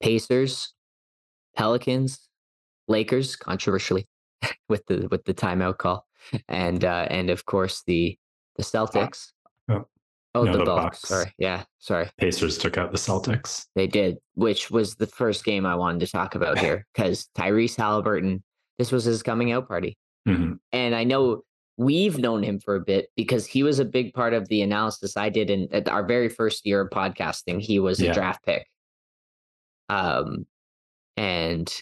Pacers, 0.00 0.72
Pelicans, 1.56 2.28
Lakers, 2.86 3.36
controversially 3.36 4.06
with 4.68 4.86
the 4.86 5.08
with 5.10 5.24
the 5.24 5.34
timeout 5.34 5.78
call, 5.78 6.06
and 6.48 6.84
uh, 6.84 7.06
and 7.10 7.30
of 7.30 7.44
course 7.44 7.82
the 7.86 8.18
the 8.56 8.62
Celtics 8.62 9.32
Oh, 10.38 10.44
no, 10.44 10.52
the, 10.52 10.58
the 10.58 10.64
Bucks. 10.64 11.00
Bucks. 11.00 11.08
Sorry. 11.08 11.34
Yeah. 11.38 11.64
Sorry. 11.78 12.08
Pacers 12.18 12.58
took 12.58 12.76
out 12.76 12.92
the 12.92 12.98
Celtics. 12.98 13.66
They 13.74 13.86
did, 13.86 14.18
which 14.34 14.70
was 14.70 14.94
the 14.94 15.06
first 15.06 15.44
game 15.44 15.66
I 15.66 15.74
wanted 15.74 16.00
to 16.00 16.06
talk 16.06 16.34
about 16.34 16.58
here 16.58 16.86
because 16.94 17.28
Tyrese 17.36 17.76
Haliburton, 17.76 18.42
this 18.78 18.92
was 18.92 19.04
his 19.04 19.22
coming 19.22 19.52
out 19.52 19.68
party. 19.68 19.96
Mm-hmm. 20.28 20.54
And 20.72 20.94
I 20.94 21.04
know 21.04 21.42
we've 21.76 22.18
known 22.18 22.42
him 22.42 22.60
for 22.60 22.76
a 22.76 22.80
bit 22.80 23.08
because 23.16 23.46
he 23.46 23.62
was 23.62 23.78
a 23.78 23.84
big 23.84 24.12
part 24.12 24.34
of 24.34 24.48
the 24.48 24.62
analysis 24.62 25.16
I 25.16 25.28
did 25.28 25.50
in 25.50 25.68
our 25.88 26.04
very 26.04 26.28
first 26.28 26.66
year 26.66 26.82
of 26.82 26.90
podcasting. 26.90 27.60
He 27.60 27.78
was 27.78 28.00
yeah. 28.00 28.10
a 28.10 28.14
draft 28.14 28.44
pick. 28.44 28.66
Um, 29.88 30.46
and 31.16 31.72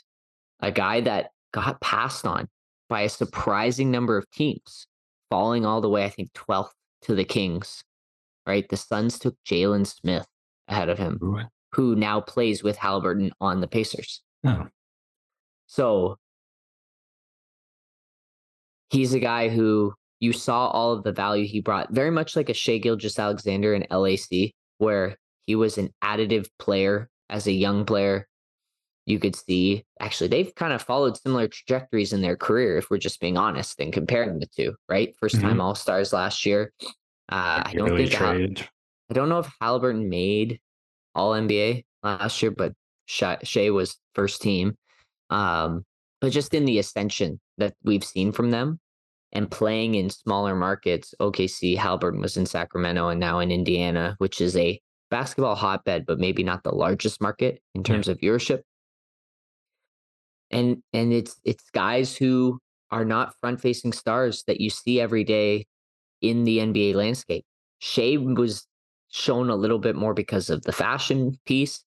a 0.61 0.71
guy 0.71 1.01
that 1.03 1.31
got 1.53 1.81
passed 1.81 2.27
on 2.27 2.49
by 2.89 3.03
a 3.03 3.09
surprising 3.09 3.91
number 3.91 4.17
of 4.17 4.31
teams, 4.31 4.87
falling 5.31 5.67
all 5.67 5.81
the 5.81 5.89
way, 5.89 6.05
I 6.05 6.09
think, 6.09 6.33
12th 6.33 6.71
to 7.03 7.15
the 7.15 7.25
Kings 7.25 7.83
right? 8.47 8.69
The 8.69 8.77
Suns 8.77 9.19
took 9.19 9.37
Jalen 9.45 9.87
Smith 9.87 10.27
ahead 10.69 10.89
of 10.89 10.99
him, 10.99 11.19
Ooh. 11.23 11.41
who 11.73 11.97
now 11.97 12.21
plays 12.21 12.63
with 12.63 12.79
Haliburton 12.79 13.31
on 13.41 13.61
the 13.61 13.67
Pacers. 13.67 14.23
Oh. 14.45 14.69
So 15.67 16.17
he's 18.91 19.13
a 19.13 19.21
guy 19.21 19.49
who 19.49 19.95
you 20.21 20.33
saw 20.33 20.69
all 20.69 20.93
of 20.93 21.03
the 21.03 21.13
value 21.13 21.47
he 21.47 21.61
brought, 21.61 21.93
very 21.93 22.11
much 22.11 22.37
like 22.37 22.49
a 22.49 22.55
Shai 22.55 22.79
Gilgeous-Alexander 22.79 23.75
in 23.75 23.85
LAC, 23.91 24.53
where 24.79 25.17
he 25.47 25.55
was 25.57 25.77
an 25.77 25.91
additive 26.03 26.47
player 26.59 27.11
as 27.31 27.47
a 27.47 27.53
young 27.53 27.85
player. 27.85 28.29
You 29.07 29.21
could 29.21 29.37
see 29.37 29.85
actually 30.01 30.29
they've 30.29 30.55
kind 30.55 30.73
of 30.73 30.83
followed 30.83 31.17
similar 31.17 31.47
trajectories 31.47 32.13
in 32.13 32.23
their 32.23 32.37
career, 32.37 32.77
if 32.77 32.91
we're 32.91 32.99
just 32.99 33.21
being 33.21 33.37
honest 33.37 33.79
and 33.81 33.93
comparing 33.93 34.39
the 34.39 34.47
two, 34.47 34.75
right? 34.89 35.15
1st 35.23 35.37
mm-hmm. 35.37 35.49
time 35.49 35.61
All 35.61 35.75
Stars 35.75 36.13
last 36.13 36.45
year, 36.45 36.73
uh, 37.31 37.63
I 37.65 37.73
don't 37.75 37.97
think. 37.97 38.69
I 39.09 39.15
don't 39.15 39.29
know 39.29 39.39
if 39.39 39.53
Haliburton 39.63 40.09
made 40.09 40.59
All 41.15 41.33
NBA 41.33 41.85
last 42.03 42.43
year, 42.43 42.51
but 42.51 42.73
Shai 43.07 43.71
was 43.71 43.97
first 44.15 44.43
team. 44.43 44.77
Um, 45.31 45.85
but 46.21 46.33
just 46.33 46.55
in 46.55 46.65
the 46.65 46.81
ascension 46.81 47.41
that 47.59 47.75
we've 47.85 48.03
seen 48.03 48.33
from 48.33 48.51
them, 48.51 48.81
and 49.33 49.51
playing 49.51 49.97
in 49.97 50.09
smaller 50.11 50.55
markets. 50.55 51.15
OKC, 51.21 51.77
Haliburton 51.77 52.21
was 52.21 52.37
in 52.37 52.47
Sacramento 52.47 53.09
and 53.09 53.21
now 53.21 53.41
in 53.41 53.51
Indiana, 53.51 54.15
which 54.19 54.41
is 54.41 54.57
a 54.57 54.81
basketball 55.11 55.55
hotbed, 55.55 56.05
but 56.07 56.19
maybe 56.19 56.43
not 56.43 56.63
the 56.63 56.75
largest 56.75 57.21
market 57.21 57.61
in 57.75 57.83
terms 57.83 58.07
yeah. 58.07 58.13
of 58.13 58.19
viewership. 58.19 58.63
And 60.51 60.83
and 60.93 61.13
it's 61.13 61.41
it's 61.45 61.65
guys 61.71 62.17
who 62.17 62.59
are 62.91 63.05
not 63.05 63.35
front 63.41 63.61
facing 63.61 63.93
stars 63.93 64.45
that 64.47 64.61
you 64.61 64.71
see 64.71 65.01
every 65.01 65.25
day 65.25 65.67
in 66.23 66.45
the 66.45 66.59
NBA 66.59 66.95
landscape. 66.95 67.45
Shai 67.79 68.17
was 68.17 68.67
shown 69.11 69.51
a 69.51 69.57
little 69.57 69.79
bit 69.79 69.97
more 69.97 70.15
because 70.15 70.51
of 70.51 70.63
the 70.63 70.73
fashion 70.73 71.39
piece 71.47 71.83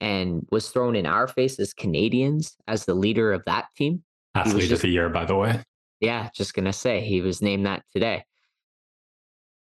and 0.00 0.46
was 0.50 0.68
thrown 0.70 0.96
in 0.96 1.06
our 1.06 1.26
face 1.26 1.58
as 1.58 1.72
Canadians 1.72 2.56
as 2.66 2.84
the 2.84 2.94
leader 2.94 3.32
of 3.32 3.42
that 3.46 3.66
team. 3.76 4.02
Athlete 4.34 4.68
just, 4.68 4.72
of 4.72 4.82
the 4.82 4.88
year, 4.88 5.08
by 5.08 5.24
the 5.24 5.34
way. 5.34 5.62
Yeah, 6.00 6.28
just 6.34 6.54
gonna 6.54 6.72
say 6.72 7.00
he 7.00 7.20
was 7.20 7.42
named 7.42 7.66
that 7.66 7.82
today. 7.92 8.24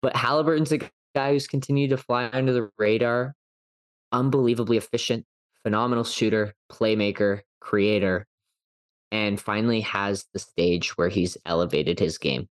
But 0.03 0.15
Haliburton's 0.15 0.73
a 0.73 0.81
guy 1.15 1.33
who's 1.33 1.47
continued 1.47 1.91
to 1.91 1.97
fly 1.97 2.29
under 2.33 2.53
the 2.53 2.71
radar, 2.79 3.35
unbelievably 4.13 4.77
efficient, 4.77 5.25
phenomenal 5.63 6.05
shooter, 6.05 6.55
playmaker, 6.71 7.41
creator, 7.61 8.27
and 9.11 9.41
finally 9.41 9.81
has 9.81 10.27
the 10.33 10.39
stage 10.39 10.97
where 10.97 11.09
he's 11.09 11.37
elevated 11.47 11.99
his 11.99 12.19
game, 12.19 12.49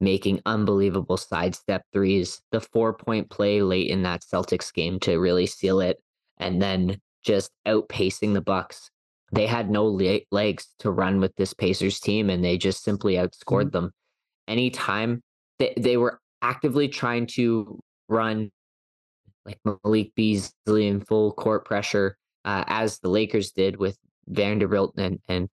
making 0.00 0.40
unbelievable 0.46 1.16
sidestep 1.16 1.82
threes, 1.92 2.40
the 2.50 2.60
four 2.60 2.92
point 2.92 3.30
play 3.30 3.62
late 3.62 3.90
in 3.90 4.02
that 4.02 4.22
Celtics 4.22 4.72
game 4.72 4.98
to 5.00 5.18
really 5.18 5.46
seal 5.46 5.80
it, 5.80 5.98
and 6.38 6.60
then 6.60 7.00
just 7.24 7.50
outpacing 7.66 8.34
the 8.34 8.40
Bucks. 8.40 8.90
They 9.32 9.46
had 9.46 9.70
no 9.70 9.86
legs 10.30 10.68
to 10.78 10.90
run 10.90 11.20
with 11.20 11.34
this 11.36 11.52
Pacers 11.52 11.98
team, 11.98 12.30
and 12.30 12.44
they 12.44 12.58
just 12.58 12.84
simply 12.84 13.14
outscored 13.14 13.64
mm-hmm. 13.64 13.70
them. 13.70 13.92
Anytime 14.46 15.22
they, 15.58 15.74
they 15.76 15.96
were 15.96 16.20
actively 16.46 16.88
trying 16.88 17.26
to 17.26 17.80
run 18.08 18.50
like 19.44 19.58
Malik 19.64 20.14
Beasley 20.14 20.86
in 20.86 21.00
full 21.00 21.32
court 21.32 21.64
pressure, 21.64 22.16
uh, 22.44 22.64
as 22.66 22.98
the 22.98 23.08
Lakers 23.08 23.52
did 23.52 23.76
with 23.76 23.98
Vanderbilt 24.28 24.94
and, 24.96 25.18
and 25.28 25.48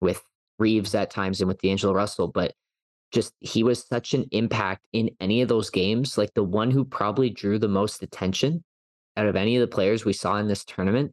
with 0.00 0.22
Reaves 0.58 0.94
at 0.94 1.10
times 1.10 1.40
and 1.40 1.48
with 1.48 1.60
D'Angelo 1.60 1.94
Russell. 1.94 2.28
But 2.28 2.54
just 3.12 3.32
he 3.40 3.62
was 3.62 3.86
such 3.86 4.14
an 4.14 4.26
impact 4.30 4.86
in 4.92 5.10
any 5.20 5.42
of 5.42 5.48
those 5.48 5.70
games. 5.70 6.16
Like 6.16 6.32
the 6.34 6.44
one 6.44 6.70
who 6.70 6.84
probably 6.84 7.30
drew 7.30 7.58
the 7.58 7.68
most 7.68 8.02
attention 8.02 8.62
out 9.16 9.26
of 9.26 9.36
any 9.36 9.56
of 9.56 9.60
the 9.60 9.74
players 9.74 10.04
we 10.04 10.12
saw 10.12 10.36
in 10.36 10.48
this 10.48 10.64
tournament. 10.64 11.12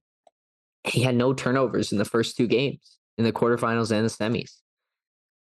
He 0.83 1.01
had 1.01 1.15
no 1.15 1.33
turnovers 1.33 1.91
in 1.91 1.97
the 1.97 2.05
first 2.05 2.37
two 2.37 2.47
games 2.47 2.97
in 3.17 3.23
the 3.23 3.33
quarterfinals 3.33 3.91
and 3.91 4.05
the 4.05 4.09
semis 4.09 4.51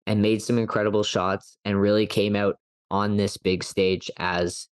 and 0.06 0.22
made 0.22 0.42
some 0.42 0.58
incredible 0.58 1.04
shots 1.04 1.58
and 1.66 1.80
really 1.80 2.06
came 2.06 2.36
out 2.36 2.58
on 2.92 3.18
this 3.18 3.38
big 3.38 3.64
stage 3.64 4.10
as 4.18 4.68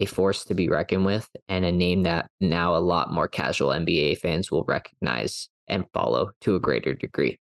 a 0.00 0.06
force 0.06 0.44
to 0.44 0.54
be 0.54 0.68
reckoned 0.68 1.04
with 1.04 1.28
and 1.48 1.64
a 1.64 1.72
name 1.72 2.02
that 2.02 2.28
now 2.40 2.76
a 2.76 2.78
lot 2.78 3.12
more 3.12 3.28
casual 3.28 3.70
NBA 3.70 4.18
fans 4.18 4.50
will 4.50 4.64
recognize 4.64 5.48
and 5.68 5.84
follow 5.92 6.30
to 6.42 6.56
a 6.56 6.60
greater 6.60 6.94
degree. 6.94 7.38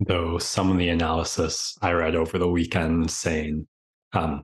Though 0.00 0.38
some 0.38 0.70
of 0.70 0.78
the 0.78 0.88
analysis 0.88 1.76
I 1.80 1.92
read 1.92 2.16
over 2.16 2.38
the 2.38 2.48
weekend 2.48 3.10
saying, 3.10 3.66
um, 4.12 4.42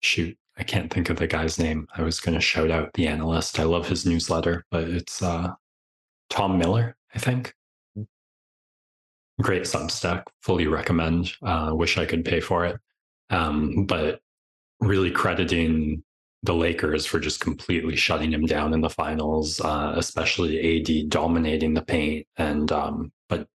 shoot, 0.00 0.36
I 0.56 0.64
can't 0.64 0.92
think 0.92 1.08
of 1.08 1.16
the 1.16 1.26
guy's 1.26 1.58
name. 1.58 1.86
I 1.96 2.02
was 2.02 2.20
going 2.20 2.34
to 2.34 2.40
shout 2.40 2.70
out 2.70 2.92
the 2.94 3.06
analyst. 3.06 3.60
I 3.60 3.64
love 3.64 3.88
his 3.88 4.04
newsletter, 4.04 4.64
but 4.70 4.84
it's 4.84 5.22
uh, 5.22 5.52
Tom 6.30 6.58
Miller, 6.58 6.96
I 7.14 7.18
think. 7.18 7.54
Great 9.40 9.62
Substack, 9.62 10.24
fully 10.42 10.66
recommend. 10.66 11.32
Uh, 11.42 11.70
wish 11.72 11.98
I 11.98 12.04
could 12.04 12.24
pay 12.24 12.40
for 12.40 12.66
it. 12.66 12.78
Um, 13.30 13.86
but 13.86 14.20
really 14.80 15.10
crediting 15.10 16.02
the 16.42 16.54
Lakers 16.54 17.06
for 17.06 17.20
just 17.20 17.40
completely 17.40 17.96
shutting 17.96 18.32
him 18.32 18.46
down 18.46 18.74
in 18.74 18.80
the 18.80 18.90
finals, 18.90 19.60
uh, 19.60 19.94
especially 19.96 20.80
AD 20.80 21.08
dominating 21.08 21.72
the 21.72 21.82
paint. 21.82 22.26
And, 22.36 22.70
um, 22.72 23.12
but 23.28 23.46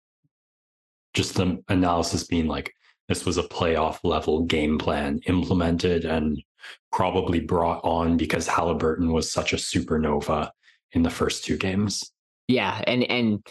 just 1.14 1.36
the 1.36 1.62
analysis 1.68 2.24
being 2.24 2.48
like, 2.48 2.74
this 3.10 3.26
was 3.26 3.38
a 3.38 3.44
playoff 3.44 4.00
level 4.04 4.44
game 4.44 4.78
plan 4.78 5.20
implemented 5.28 6.06
and 6.06 6.42
probably 6.92 7.40
brought 7.40 7.84
on 7.84 8.18
because 8.18 8.48
Haliburton 8.48 9.12
was 9.14 9.32
such 9.32 9.54
a 9.54 9.58
supernova 9.58 10.50
in 10.94 11.04
the 11.04 11.10
first 11.10 11.46
two 11.46 11.58
games. 11.58 12.12
Yeah. 12.48 12.82
And, 12.88 13.04
and 13.04 13.46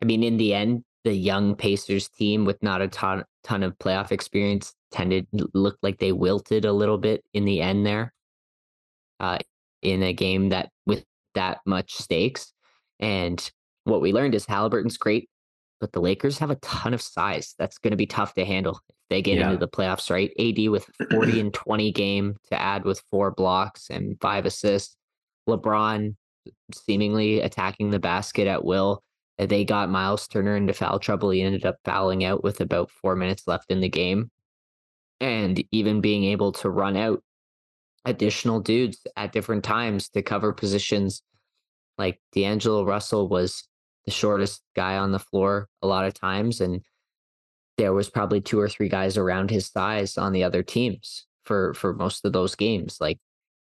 I 0.00 0.04
mean, 0.04 0.22
in 0.22 0.36
the 0.36 0.54
end, 0.54 0.84
the 1.04 1.12
young 1.12 1.56
Pacers 1.56 2.08
team 2.08 2.44
with 2.44 2.62
not 2.62 2.82
a 2.82 2.88
ton, 2.88 3.24
ton 3.42 3.62
of 3.62 3.78
playoff 3.78 4.12
experience 4.12 4.74
tended 4.92 5.26
looked 5.54 5.82
like 5.82 5.98
they 5.98 6.12
wilted 6.12 6.64
a 6.64 6.72
little 6.72 6.98
bit 6.98 7.24
in 7.32 7.44
the 7.44 7.60
end 7.60 7.84
there 7.84 8.12
uh, 9.18 9.38
in 9.82 10.02
a 10.02 10.12
game 10.12 10.50
that 10.50 10.70
with 10.86 11.04
that 11.34 11.60
much 11.66 11.94
stakes. 11.94 12.52
And 13.00 13.50
what 13.84 14.00
we 14.00 14.12
learned 14.12 14.34
is 14.34 14.46
Haliburton's 14.46 14.96
great, 14.96 15.28
but 15.80 15.92
the 15.92 16.00
Lakers 16.00 16.38
have 16.38 16.50
a 16.50 16.56
ton 16.56 16.94
of 16.94 17.02
size. 17.02 17.54
That's 17.58 17.78
going 17.78 17.90
to 17.92 17.96
be 17.96 18.06
tough 18.06 18.34
to 18.34 18.44
handle 18.44 18.80
if 18.88 18.96
they 19.10 19.22
get 19.22 19.38
yeah. 19.38 19.46
into 19.46 19.58
the 19.58 19.68
playoffs, 19.68 20.10
right? 20.10 20.30
AD 20.38 20.68
with 20.70 20.88
40 21.10 21.40
and 21.40 21.54
20 21.54 21.90
game 21.92 22.36
to 22.50 22.60
add 22.60 22.84
with 22.84 23.02
four 23.10 23.32
blocks 23.32 23.90
and 23.90 24.16
five 24.20 24.46
assists. 24.46 24.96
LeBron 25.48 26.14
seemingly 26.72 27.40
attacking 27.40 27.90
the 27.90 27.98
basket 27.98 28.46
at 28.46 28.64
will. 28.64 29.02
They 29.38 29.64
got 29.64 29.90
Myles 29.90 30.28
Turner 30.28 30.56
into 30.56 30.72
foul 30.72 30.98
trouble. 30.98 31.30
He 31.30 31.42
ended 31.42 31.66
up 31.66 31.76
fouling 31.84 32.24
out 32.24 32.44
with 32.44 32.60
about 32.60 32.90
four 32.90 33.16
minutes 33.16 33.46
left 33.46 33.70
in 33.70 33.80
the 33.80 33.88
game. 33.88 34.30
And 35.20 35.62
even 35.70 36.00
being 36.00 36.24
able 36.24 36.52
to 36.52 36.70
run 36.70 36.96
out 36.96 37.22
additional 38.04 38.60
dudes 38.60 39.06
at 39.16 39.32
different 39.32 39.64
times 39.64 40.08
to 40.10 40.22
cover 40.22 40.52
positions. 40.52 41.22
Like 41.98 42.20
D'Angelo 42.32 42.84
Russell 42.84 43.28
was 43.28 43.68
the 44.04 44.10
shortest 44.10 44.62
guy 44.74 44.96
on 44.96 45.12
the 45.12 45.18
floor 45.18 45.68
a 45.82 45.86
lot 45.86 46.06
of 46.06 46.14
times. 46.14 46.60
And 46.60 46.82
there 47.78 47.92
was 47.92 48.10
probably 48.10 48.40
two 48.40 48.60
or 48.60 48.68
three 48.68 48.88
guys 48.88 49.16
around 49.16 49.50
his 49.50 49.68
size 49.68 50.18
on 50.18 50.32
the 50.32 50.44
other 50.44 50.62
teams 50.62 51.26
for 51.44 51.74
for 51.74 51.94
most 51.94 52.24
of 52.24 52.32
those 52.32 52.54
games. 52.54 52.98
Like 53.00 53.18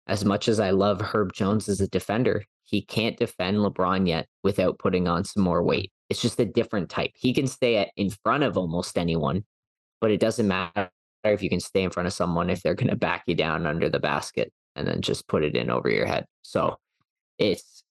as 0.07 0.25
much 0.25 0.49
as 0.49 0.61
I 0.61 0.71
love 0.71 1.01
Herb 1.01 1.33
Jones 1.33 1.68
as 1.68 1.81
a 1.81 1.88
defender, 1.88 2.44
he 2.69 2.83
can't 2.83 3.17
defend 3.17 3.57
LeBron 3.57 4.07
yet 4.07 4.27
without 4.43 4.79
putting 4.79 5.09
on 5.09 5.25
some 5.25 5.43
more 5.43 5.63
weight. 5.63 5.91
It's 6.11 6.21
just 6.21 6.39
a 6.39 6.45
different 6.45 6.91
type. 6.91 7.13
He 7.15 7.33
can 7.33 7.47
stay 7.47 7.77
at, 7.77 7.89
in 7.97 8.11
front 8.11 8.45
of 8.45 8.59
almost 8.59 8.99
anyone, 8.99 9.45
but 10.03 10.11
it 10.11 10.21
doesn't 10.21 10.47
matter 10.47 10.91
if 11.25 11.43
you 11.43 11.49
can 11.49 11.61
stay 11.61 11.83
in 11.83 11.91
front 11.91 12.07
of 12.07 12.13
someone 12.13 12.51
if 12.51 12.63
they're 12.63 12.75
going 12.75 12.91
to 12.91 12.97
back 12.97 13.23
you 13.27 13.35
down 13.35 13.67
under 13.67 13.89
the 13.89 13.99
basket 13.99 14.53
and 14.77 14.87
then 14.87 15.01
just 15.01 15.27
put 15.29 15.43
it 15.43 15.57
in 15.57 15.71
over 15.71 15.89
your 15.89 16.05
head. 16.05 16.27
So 16.43 16.77
it's 17.39 17.83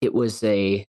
it 0.00 0.14
was 0.14 0.42
a 0.44 0.86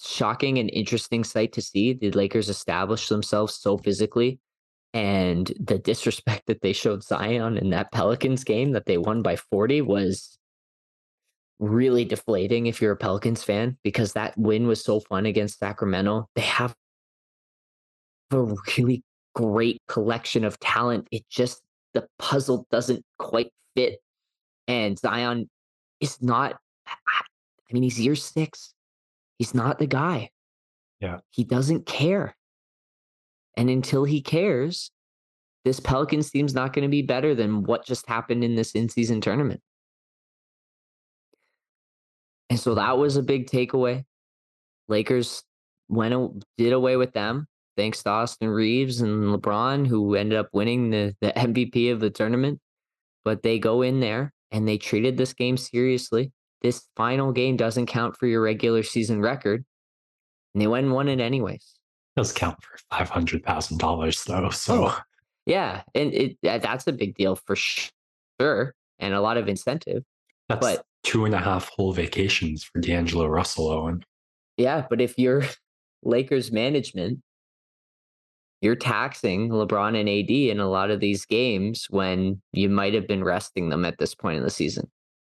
shocking 0.00 0.58
and 0.58 0.70
interesting 0.70 1.22
sight 1.22 1.52
to 1.52 1.62
see 1.62 1.92
the 1.92 2.10
Lakers 2.10 2.48
establish 2.48 3.08
themselves 3.08 3.54
so 3.54 3.78
physically 3.78 4.40
and 4.94 5.52
the 5.60 5.78
disrespect 5.78 6.46
that 6.46 6.62
they 6.62 6.72
showed 6.72 7.04
Zion 7.04 7.58
in 7.58 7.70
that 7.70 7.92
Pelicans 7.92 8.42
game 8.42 8.72
that 8.72 8.86
they 8.86 8.98
won 8.98 9.22
by 9.22 9.36
40 9.36 9.82
was 9.82 10.37
really 11.58 12.04
deflating 12.04 12.66
if 12.66 12.80
you're 12.80 12.92
a 12.92 12.96
Pelicans 12.96 13.42
fan 13.42 13.76
because 13.82 14.12
that 14.12 14.36
win 14.38 14.66
was 14.66 14.82
so 14.82 15.00
fun 15.00 15.26
against 15.26 15.58
Sacramento. 15.58 16.28
They 16.34 16.42
have 16.42 16.74
a 18.30 18.42
really 18.76 19.02
great 19.34 19.80
collection 19.88 20.44
of 20.44 20.58
talent. 20.60 21.08
It 21.10 21.28
just 21.28 21.62
the 21.94 22.06
puzzle 22.18 22.66
doesn't 22.70 23.04
quite 23.18 23.50
fit. 23.74 23.98
And 24.66 24.98
Zion 24.98 25.48
is 26.00 26.20
not 26.22 26.58
I 26.86 27.74
mean, 27.74 27.82
he's 27.82 28.00
year 28.00 28.16
six. 28.16 28.74
He's 29.38 29.54
not 29.54 29.78
the 29.78 29.86
guy. 29.86 30.30
Yeah. 31.00 31.18
He 31.30 31.44
doesn't 31.44 31.86
care. 31.86 32.34
And 33.56 33.68
until 33.68 34.04
he 34.04 34.22
cares, 34.22 34.90
this 35.64 35.80
Pelicans 35.80 36.30
team's 36.30 36.54
not 36.54 36.72
going 36.72 36.84
to 36.84 36.88
be 36.88 37.02
better 37.02 37.34
than 37.34 37.64
what 37.64 37.84
just 37.84 38.06
happened 38.06 38.42
in 38.42 38.54
this 38.54 38.72
in 38.72 38.88
season 38.88 39.20
tournament. 39.20 39.60
And 42.50 42.58
so 42.58 42.74
that 42.74 42.98
was 42.98 43.16
a 43.16 43.22
big 43.22 43.46
takeaway. 43.46 44.04
Lakers 44.88 45.42
went 45.88 46.44
did 46.56 46.72
away 46.72 46.96
with 46.96 47.12
them 47.12 47.46
thanks 47.78 48.02
to 48.02 48.10
Austin 48.10 48.48
Reaves 48.48 49.00
and 49.00 49.32
LeBron, 49.34 49.86
who 49.86 50.16
ended 50.16 50.36
up 50.36 50.48
winning 50.52 50.90
the, 50.90 51.14
the 51.20 51.32
MVP 51.36 51.92
of 51.92 52.00
the 52.00 52.10
tournament. 52.10 52.60
But 53.24 53.42
they 53.42 53.58
go 53.58 53.82
in 53.82 54.00
there 54.00 54.32
and 54.50 54.66
they 54.66 54.78
treated 54.78 55.16
this 55.16 55.32
game 55.32 55.56
seriously. 55.56 56.32
This 56.60 56.86
final 56.96 57.30
game 57.32 57.56
doesn't 57.56 57.86
count 57.86 58.16
for 58.16 58.26
your 58.26 58.42
regular 58.42 58.82
season 58.82 59.22
record. 59.22 59.64
And 60.54 60.60
they 60.60 60.66
went 60.66 60.86
and 60.86 60.94
won 60.94 61.08
it 61.08 61.20
anyways. 61.20 61.62
It 62.16 62.20
does 62.20 62.32
count 62.32 62.56
for 62.62 62.78
five 62.90 63.08
hundred 63.08 63.44
thousand 63.44 63.78
dollars 63.78 64.24
though. 64.24 64.50
So 64.50 64.92
yeah, 65.46 65.82
and 65.94 66.12
it 66.12 66.36
that's 66.42 66.86
a 66.88 66.92
big 66.92 67.14
deal 67.14 67.36
for 67.36 67.54
sure, 67.54 68.74
and 68.98 69.14
a 69.14 69.20
lot 69.20 69.36
of 69.36 69.48
incentive. 69.48 70.02
That's 70.48 70.60
but 70.60 70.84
two 71.04 71.24
and 71.24 71.34
a 71.34 71.38
half 71.38 71.68
whole 71.68 71.92
vacations 71.92 72.64
for 72.64 72.80
D'Angelo 72.80 73.26
Russell, 73.26 73.68
Owen. 73.68 74.04
Yeah, 74.56 74.86
but 74.88 75.00
if 75.00 75.18
you're 75.18 75.44
Lakers 76.02 76.52
management 76.52 77.20
you're 78.60 78.76
taxing 78.76 79.50
LeBron 79.50 79.98
and 79.98 80.08
AD 80.08 80.30
in 80.30 80.58
a 80.58 80.68
lot 80.68 80.90
of 80.90 81.00
these 81.00 81.24
games 81.24 81.86
when 81.90 82.40
you 82.52 82.68
might 82.68 82.94
have 82.94 83.06
been 83.06 83.22
resting 83.22 83.68
them 83.68 83.84
at 83.84 83.98
this 83.98 84.14
point 84.14 84.38
in 84.38 84.42
the 84.42 84.50
season. 84.50 84.90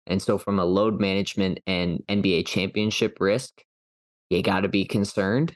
And 0.08 0.22
so, 0.22 0.38
from 0.38 0.60
a 0.60 0.66
load 0.66 1.00
management 1.00 1.60
and 1.66 2.04
NBA 2.08 2.46
championship 2.46 3.18
risk, 3.20 3.64
you 4.30 4.44
got 4.44 4.60
to 4.62 4.68
be 4.68 4.86
concerned. 4.86 5.56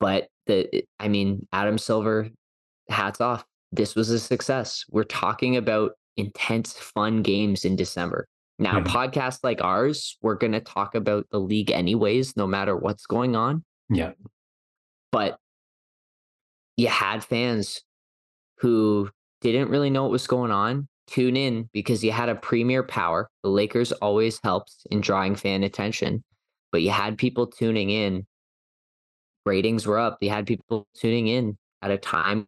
But 0.00 0.28
the, 0.46 0.82
I 0.98 1.06
mean, 1.06 1.46
Adam 1.52 1.78
Silver, 1.78 2.28
hats 2.88 3.20
off. 3.20 3.44
This 3.70 3.94
was 3.94 4.10
a 4.10 4.18
success. 4.18 4.84
We're 4.90 5.04
talking 5.04 5.56
about 5.56 5.92
intense, 6.16 6.72
fun 6.72 7.22
games 7.22 7.64
in 7.64 7.76
December. 7.76 8.28
Now, 8.58 8.80
mm-hmm. 8.80 8.96
podcasts 8.96 9.40
like 9.42 9.62
ours, 9.62 10.16
we're 10.22 10.36
going 10.36 10.52
to 10.52 10.60
talk 10.60 10.94
about 10.94 11.26
the 11.30 11.38
league 11.38 11.70
anyways, 11.70 12.36
no 12.36 12.46
matter 12.46 12.76
what's 12.76 13.06
going 13.06 13.34
on. 13.34 13.64
Yeah. 13.88 14.12
But 15.10 15.38
you 16.76 16.88
had 16.88 17.24
fans 17.24 17.82
who 18.58 19.10
didn't 19.40 19.70
really 19.70 19.90
know 19.90 20.02
what 20.02 20.12
was 20.12 20.26
going 20.26 20.50
on 20.50 20.88
tune 21.06 21.36
in 21.36 21.68
because 21.72 22.02
you 22.02 22.12
had 22.12 22.28
a 22.28 22.34
premier 22.34 22.82
power. 22.82 23.28
The 23.42 23.50
Lakers 23.50 23.92
always 23.92 24.40
helps 24.42 24.84
in 24.90 25.00
drawing 25.00 25.36
fan 25.36 25.62
attention, 25.62 26.24
but 26.70 26.82
you 26.82 26.90
had 26.90 27.18
people 27.18 27.46
tuning 27.46 27.90
in. 27.90 28.26
Ratings 29.44 29.86
were 29.86 29.98
up. 29.98 30.18
You 30.20 30.30
had 30.30 30.46
people 30.46 30.86
tuning 30.94 31.26
in 31.26 31.58
at 31.82 31.90
a 31.90 31.98
time 31.98 32.46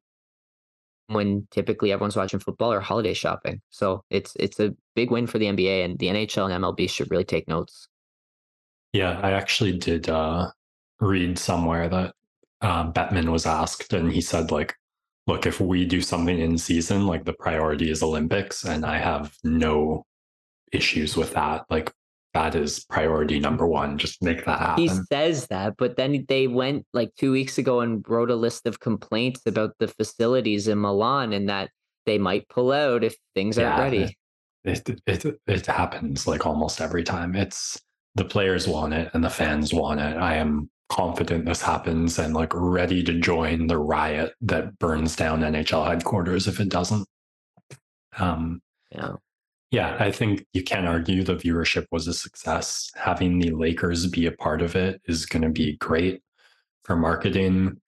when 1.08 1.46
typically 1.50 1.92
everyone's 1.92 2.16
watching 2.16 2.40
football 2.40 2.72
or 2.72 2.80
holiday 2.80 3.14
shopping. 3.14 3.60
So 3.70 4.04
it's 4.10 4.32
it's 4.38 4.60
a 4.60 4.74
big 4.94 5.10
win 5.10 5.26
for 5.26 5.38
the 5.38 5.46
NBA 5.46 5.84
and 5.84 5.98
the 5.98 6.06
NHL 6.06 6.50
and 6.50 6.64
MLB 6.64 6.88
should 6.88 7.10
really 7.10 7.24
take 7.24 7.48
notes. 7.48 7.88
Yeah, 8.92 9.18
I 9.22 9.32
actually 9.32 9.76
did 9.78 10.08
uh, 10.08 10.50
read 11.00 11.38
somewhere 11.38 11.88
that 11.88 12.14
uh, 12.60 12.90
Bettman 12.92 13.30
was 13.30 13.46
asked, 13.46 13.92
and 13.92 14.12
he 14.12 14.20
said 14.20 14.50
like 14.50 14.74
look, 15.26 15.46
if 15.46 15.60
we 15.60 15.84
do 15.84 16.00
something 16.00 16.38
in 16.38 16.58
season, 16.58 17.06
like 17.06 17.24
the 17.24 17.32
priority 17.32 17.90
is 17.90 18.02
Olympics, 18.02 18.64
and 18.64 18.84
I 18.84 18.98
have 18.98 19.36
no 19.42 20.04
issues 20.72 21.16
with 21.16 21.32
that. 21.34 21.64
Like 21.70 21.92
that 22.34 22.54
is 22.56 22.84
priority 22.84 23.38
number 23.38 23.66
one. 23.66 23.96
Just 23.96 24.22
make 24.22 24.44
that 24.44 24.58
happen. 24.58 24.82
He 24.82 24.90
says 25.10 25.46
that, 25.46 25.76
but 25.78 25.96
then 25.96 26.24
they 26.28 26.48
went 26.48 26.84
like 26.92 27.14
two 27.16 27.32
weeks 27.32 27.58
ago 27.58 27.80
and 27.80 28.04
wrote 28.08 28.30
a 28.30 28.34
list 28.34 28.66
of 28.66 28.80
complaints 28.80 29.42
about 29.46 29.72
the 29.78 29.88
facilities 29.88 30.68
in 30.68 30.80
Milan 30.80 31.32
and 31.32 31.48
that 31.48 31.70
they 32.06 32.18
might 32.18 32.48
pull 32.48 32.72
out 32.72 33.04
if 33.04 33.14
things 33.34 33.56
yeah, 33.56 33.70
aren't 33.70 33.80
ready. 33.80 34.16
It, 34.64 34.88
it, 34.88 35.24
it 35.24 35.40
it 35.46 35.66
happens 35.66 36.26
like 36.26 36.44
almost 36.44 36.80
every 36.80 37.04
time. 37.04 37.36
It's 37.36 37.80
the 38.16 38.24
players 38.24 38.66
want 38.66 38.94
it 38.94 39.10
and 39.14 39.22
the 39.22 39.30
fans 39.30 39.72
want 39.72 40.00
it. 40.00 40.16
I 40.16 40.34
am 40.36 40.70
confident 40.88 41.46
this 41.46 41.62
happens 41.62 42.18
and 42.18 42.34
like 42.34 42.52
ready 42.54 43.02
to 43.02 43.18
join 43.20 43.66
the 43.66 43.78
riot 43.78 44.32
that 44.40 44.78
burns 44.78 45.16
down 45.16 45.40
NHL 45.40 45.86
headquarters 45.86 46.46
if 46.46 46.60
it 46.60 46.68
doesn't. 46.68 47.06
Um, 48.18 48.60
yeah. 48.90 49.12
Yeah, 49.74 49.96
I 49.98 50.12
think 50.12 50.46
you 50.52 50.62
can 50.62 50.86
argue 50.86 51.24
the 51.24 51.34
viewership 51.34 51.86
was 51.90 52.06
a 52.06 52.14
success. 52.14 52.92
Having 52.94 53.40
the 53.40 53.50
Lakers 53.50 54.06
be 54.06 54.26
a 54.26 54.30
part 54.30 54.62
of 54.62 54.76
it 54.76 55.00
is 55.08 55.26
going 55.26 55.42
to 55.42 55.48
be 55.48 55.76
great 55.78 56.22
for 56.84 56.94
marketing. 56.94 57.80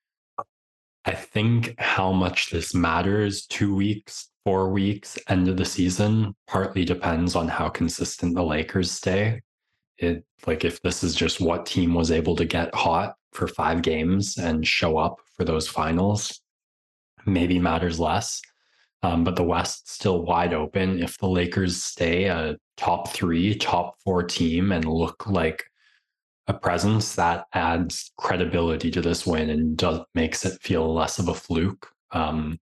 I 1.05 1.13
think 1.13 1.77
how 1.79 2.11
much 2.11 2.51
this 2.51 2.75
matters 2.75 3.47
two 3.47 3.73
weeks, 3.73 4.31
four 4.45 4.71
weeks, 4.71 5.17
end 5.29 5.47
of 5.47 5.59
the 5.59 5.65
season, 5.65 6.35
partly 6.49 6.85
depends 6.85 7.37
on 7.37 7.47
how 7.47 7.69
consistent 7.69 8.35
the 8.35 8.43
Lakers 8.43 8.91
stay 8.91 9.41
it 9.99 10.25
like 10.45 10.65
if 10.65 10.83
this 10.83 11.05
is 11.05 11.15
just 11.15 11.41
what 11.41 11.67
team 11.67 11.95
was 11.95 12.11
able 12.11 12.35
to 12.35 12.45
get 12.45 12.75
hot 12.75 13.15
for 13.33 13.47
five 13.47 13.83
games 13.83 14.39
and 14.39 14.67
show 14.67 14.99
up 14.99 15.21
for 15.37 15.45
those 15.45 15.69
finals, 15.69 16.41
maybe 17.27 17.61
matters 17.61 18.01
less. 18.01 18.43
Um, 19.07 19.23
but 19.23 19.37
the 19.37 19.45
West's 19.45 19.93
still 19.93 20.23
wide 20.23 20.53
open. 20.53 21.01
If 21.01 21.17
the 21.19 21.29
Lakers 21.29 21.81
stay 21.81 22.25
a 22.25 22.57
top 22.77 23.13
three, 23.13 23.55
top 23.55 23.95
four 24.03 24.25
team 24.25 24.73
and 24.73 24.85
look 24.85 25.29
like 25.29 25.65
a 26.49 26.55
presence, 26.55 27.15
that 27.15 27.47
adds 27.53 28.11
credibility 28.19 28.91
to 28.91 29.01
this 29.01 29.25
win 29.25 29.51
and 29.51 29.77
does 29.77 30.01
makes 30.17 30.45
it 30.45 30.61
feel 30.61 30.93
less 30.93 31.21
of 31.21 31.29
a 31.29 31.35
fluke. 31.35 31.89
Um, 32.11 32.59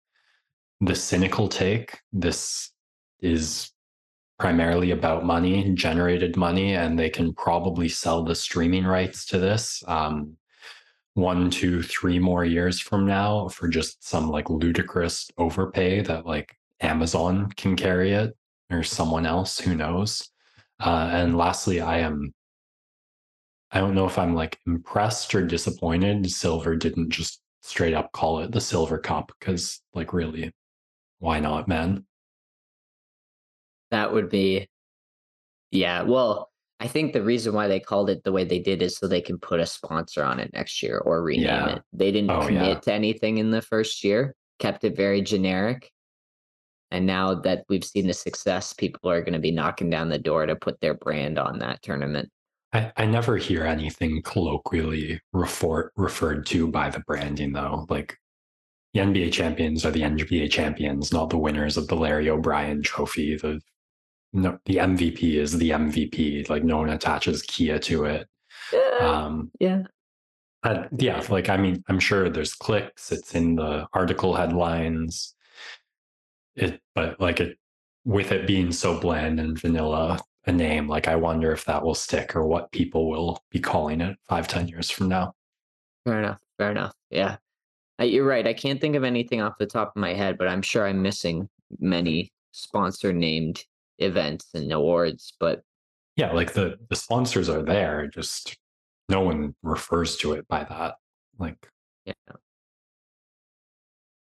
the 0.80 0.95
cynical 0.95 1.47
take, 1.47 1.99
this 2.12 2.71
is 3.19 3.71
primarily 4.39 4.89
about 4.89 5.23
money, 5.23 5.71
generated 5.75 6.36
money, 6.38 6.73
and 6.73 6.97
they 6.97 7.12
can 7.12 7.34
probably 7.36 7.88
sell 7.88 8.23
the 8.23 8.34
streaming 8.34 8.86
rights 8.86 9.25
to 9.27 9.38
this 9.38 9.84
um, 9.88 10.36
one, 11.13 11.50
two, 11.50 11.82
three 11.82 12.19
more 12.19 12.45
years 12.45 12.80
from 12.80 13.06
now 13.06 13.47
for 13.50 13.67
just 13.67 14.08
some 14.08 14.30
like 14.30 14.50
ludicrous 14.50 15.30
overpay 15.38 16.02
that 16.02 16.26
like 16.26 16.56
Amazon 16.80 17.52
can 17.58 17.76
carry 17.76 18.12
it 18.12 18.36
or 18.71 18.84
someone 18.84 19.26
else, 19.26 19.60
who 19.60 19.76
knows. 19.76 20.30
Uh, 20.80 21.10
and 21.12 21.38
lastly, 21.38 21.82
I 21.82 22.00
am, 22.00 22.34
I 23.71 23.80
don't 23.80 23.95
know 23.95 24.06
if 24.06 24.17
I'm 24.17 24.34
like 24.34 24.60
impressed 24.65 25.36
or 25.36 25.45
disappointed. 25.45 26.30
Silver 26.30 26.76
didn't 26.76 27.10
just 27.10 27.41
straight 27.62 27.93
up 27.93 28.12
call 28.12 28.39
it 28.39 28.52
the 28.52 28.62
Silver 28.62 28.97
Cup 28.97 29.32
because, 29.39 29.82
like, 29.93 30.13
really, 30.13 30.52
why 31.19 31.39
not, 31.39 31.67
man? 31.67 32.06
That 33.91 34.13
would 34.13 34.30
be, 34.30 34.69
yeah. 35.69 36.04
Well, 36.04 36.50
I 36.81 36.87
think 36.87 37.13
the 37.13 37.21
reason 37.21 37.53
why 37.53 37.67
they 37.67 37.79
called 37.79 38.09
it 38.09 38.23
the 38.23 38.31
way 38.31 38.43
they 38.43 38.57
did 38.57 38.81
is 38.81 38.97
so 38.97 39.07
they 39.07 39.21
can 39.21 39.37
put 39.37 39.59
a 39.59 39.67
sponsor 39.67 40.23
on 40.23 40.39
it 40.39 40.51
next 40.51 40.81
year 40.81 40.97
or 40.97 41.21
rename 41.21 41.45
yeah. 41.45 41.75
it. 41.75 41.83
They 41.93 42.11
didn't 42.11 42.31
oh, 42.31 42.47
commit 42.47 42.67
yeah. 42.67 42.79
to 42.79 42.93
anything 42.93 43.37
in 43.37 43.51
the 43.51 43.61
first 43.61 44.03
year, 44.03 44.33
kept 44.57 44.83
it 44.83 44.97
very 44.97 45.21
generic. 45.21 45.91
And 46.89 47.05
now 47.05 47.35
that 47.35 47.65
we've 47.69 47.85
seen 47.85 48.07
the 48.07 48.13
success, 48.13 48.73
people 48.73 49.11
are 49.11 49.21
going 49.21 49.33
to 49.33 49.39
be 49.39 49.51
knocking 49.51 49.91
down 49.91 50.09
the 50.09 50.17
door 50.17 50.47
to 50.47 50.55
put 50.55 50.81
their 50.81 50.95
brand 50.95 51.37
on 51.37 51.59
that 51.59 51.83
tournament. 51.83 52.29
I, 52.73 52.91
I 52.97 53.05
never 53.05 53.37
hear 53.37 53.63
anything 53.63 54.23
colloquially 54.23 55.21
refer, 55.33 55.91
referred 55.95 56.47
to 56.47 56.67
by 56.67 56.89
the 56.89 57.01
branding, 57.01 57.53
though. 57.53 57.85
Like 57.89 58.17
the 58.95 59.01
NBA 59.01 59.33
champions 59.33 59.85
are 59.85 59.91
the 59.91 60.01
NBA 60.01 60.49
champions, 60.49 61.13
not 61.13 61.29
the 61.29 61.37
winners 61.37 61.77
of 61.77 61.87
the 61.87 61.95
Larry 61.95 62.27
O'Brien 62.27 62.81
trophy, 62.81 63.37
the 63.37 63.61
no, 64.33 64.57
the 64.65 64.77
MVP 64.77 65.35
is 65.35 65.57
the 65.57 65.71
MVP. 65.71 66.49
Like 66.49 66.63
no 66.63 66.77
one 66.77 66.89
attaches 66.89 67.41
Kia 67.43 67.79
to 67.79 68.05
it. 68.05 68.27
Yeah. 68.71 68.97
Um, 68.99 69.51
yeah. 69.59 69.83
Uh, 70.63 70.85
yeah. 70.97 71.23
Like, 71.29 71.49
I 71.49 71.57
mean, 71.57 71.83
I'm 71.87 71.99
sure 71.99 72.29
there's 72.29 72.53
clicks. 72.53 73.11
It's 73.11 73.35
in 73.35 73.55
the 73.55 73.87
article 73.93 74.35
headlines. 74.35 75.35
It, 76.55 76.79
but 76.95 77.19
like 77.19 77.39
it, 77.39 77.57
with 78.05 78.31
it 78.31 78.47
being 78.47 78.71
so 78.71 78.99
bland 78.99 79.39
and 79.39 79.59
vanilla, 79.59 80.19
a 80.45 80.51
name, 80.51 80.87
like 80.87 81.07
I 81.07 81.15
wonder 81.15 81.51
if 81.51 81.65
that 81.65 81.83
will 81.83 81.95
stick 81.95 82.35
or 82.35 82.45
what 82.45 82.71
people 82.71 83.09
will 83.09 83.43
be 83.51 83.59
calling 83.59 84.01
it 84.01 84.17
five, 84.27 84.47
ten 84.47 84.67
years 84.67 84.89
from 84.89 85.09
now. 85.09 85.33
Fair 86.05 86.19
enough. 86.19 86.39
Fair 86.57 86.71
enough. 86.71 86.93
Yeah. 87.09 87.37
You're 87.99 88.25
right. 88.25 88.47
I 88.47 88.53
can't 88.53 88.81
think 88.81 88.95
of 88.95 89.03
anything 89.03 89.41
off 89.41 89.59
the 89.59 89.67
top 89.67 89.93
of 89.95 89.99
my 89.99 90.13
head, 90.13 90.37
but 90.37 90.47
I'm 90.47 90.63
sure 90.63 90.87
I'm 90.87 91.01
missing 91.01 91.47
many 91.79 92.31
sponsor 92.51 93.13
named 93.13 93.63
events 94.01 94.49
and 94.53 94.71
awards, 94.71 95.33
but 95.39 95.61
yeah, 96.15 96.31
like 96.31 96.53
the 96.53 96.77
the 96.89 96.95
sponsors 96.95 97.49
are 97.49 97.63
there, 97.63 98.07
just 98.07 98.57
no 99.09 99.21
one 99.21 99.55
refers 99.63 100.17
to 100.17 100.33
it 100.33 100.47
by 100.47 100.63
that. 100.63 100.95
Like 101.39 101.55
yeah. 102.05 102.13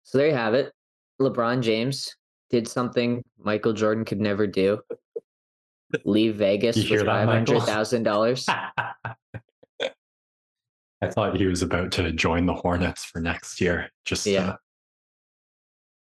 So 0.04 0.18
there 0.18 0.28
you 0.28 0.34
have 0.34 0.54
it. 0.54 0.72
LeBron 1.20 1.60
James 1.62 2.14
did 2.50 2.68
something 2.68 3.22
Michael 3.38 3.72
Jordan 3.72 4.04
could 4.04 4.20
never 4.20 4.46
do. 4.46 4.80
Leave 6.04 6.36
Vegas 6.38 6.86
for 6.86 7.04
five 7.04 7.28
hundred 7.28 7.62
thousand 7.62 8.02
dollars. 8.04 8.46
I 11.00 11.08
thought 11.10 11.36
he 11.36 11.46
was 11.46 11.62
about 11.62 11.92
to 11.92 12.10
join 12.12 12.46
the 12.46 12.54
Hornets 12.54 13.04
for 13.04 13.20
next 13.20 13.60
year. 13.60 13.88
Just 14.04 14.26
yeah, 14.26 14.50
uh, 14.50 14.56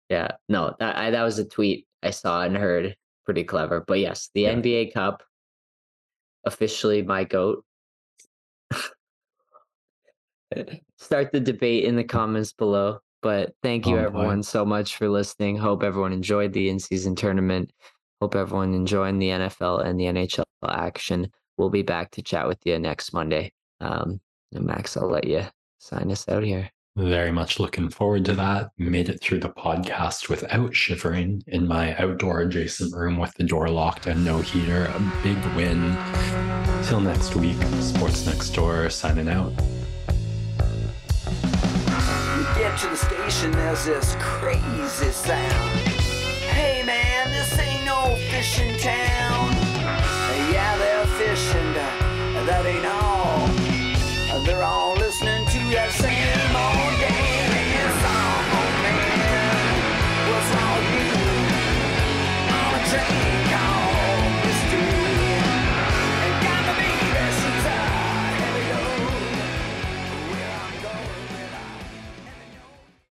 yeah. 0.08 0.28
No, 0.48 0.74
that 0.78 0.96
I, 0.96 1.10
that 1.10 1.22
was 1.22 1.38
a 1.38 1.44
tweet 1.44 1.86
I 2.02 2.10
saw 2.10 2.42
and 2.42 2.56
heard 2.56 2.96
pretty 3.26 3.44
clever. 3.44 3.84
But 3.86 3.98
yes, 3.98 4.30
the 4.34 4.42
yeah. 4.42 4.54
NBA 4.54 4.94
Cup 4.94 5.22
officially 6.46 7.02
my 7.02 7.24
goat. 7.24 7.64
Start 10.98 11.32
the 11.32 11.40
debate 11.40 11.84
in 11.84 11.96
the 11.96 12.04
comments 12.04 12.52
below. 12.52 13.00
But 13.22 13.54
thank 13.62 13.86
you, 13.86 13.96
oh, 13.96 14.04
everyone, 14.04 14.38
boy. 14.38 14.42
so 14.42 14.64
much 14.64 14.96
for 14.96 15.08
listening. 15.08 15.56
Hope 15.56 15.82
everyone 15.82 16.12
enjoyed 16.12 16.52
the 16.52 16.68
in 16.68 16.78
season 16.78 17.16
tournament. 17.16 17.72
Hope 18.20 18.36
everyone 18.36 18.72
enjoying 18.72 19.18
the 19.18 19.28
NFL 19.30 19.84
and 19.84 19.98
the 19.98 20.04
NHL 20.04 20.44
action. 20.66 21.30
We'll 21.56 21.70
be 21.70 21.82
back 21.82 22.12
to 22.12 22.22
chat 22.22 22.46
with 22.46 22.58
you 22.64 22.78
next 22.78 23.12
Monday. 23.12 23.52
Um, 23.80 24.20
Max, 24.52 24.96
I'll 24.96 25.10
let 25.10 25.26
you 25.26 25.42
sign 25.78 26.10
us 26.12 26.28
out 26.28 26.44
here. 26.44 26.70
Very 26.96 27.30
much 27.30 27.61
looking 27.61 27.90
forward 27.90 28.24
to 28.24 28.32
that. 28.37 28.70
Made 28.78 29.11
it 29.11 29.20
through 29.20 29.40
the 29.40 29.50
podcast 29.50 30.30
without 30.30 30.74
shivering 30.74 31.42
in 31.46 31.68
my 31.68 31.94
outdoor 31.96 32.40
adjacent 32.40 32.94
room 32.94 33.18
with 33.18 33.35
the 33.35 33.44
door 33.44 33.68
locked 33.68 34.06
and 34.06 34.24
no 34.24 34.38
heater. 34.38 34.85
A 34.87 35.12
big 35.22 35.37
win. 35.54 35.94
Till 36.85 37.00
next 37.00 37.37
week, 37.37 37.62
Sports 37.80 38.24
Next 38.24 38.48
Door 38.54 38.88
signing 38.88 39.28
out. 39.28 39.52
You 42.38 42.44
get 42.56 42.78
to 42.78 42.88
the 42.88 42.96
station, 42.96 43.52
there's 43.52 43.85
this 43.85 44.16
crazy 44.18 45.11
sound. 45.11 45.78
Hey 46.48 46.82
man, 46.82 47.30
this 47.30 47.59
ain't 47.59 47.85
no 47.85 48.16
fishing 48.30 48.74
town. 48.78 49.52
Yeah, 50.50 50.78
they're 50.78 51.06
fishing, 51.18 51.74
that 52.46 52.64
ain't 52.64 52.87
all. 52.87 53.05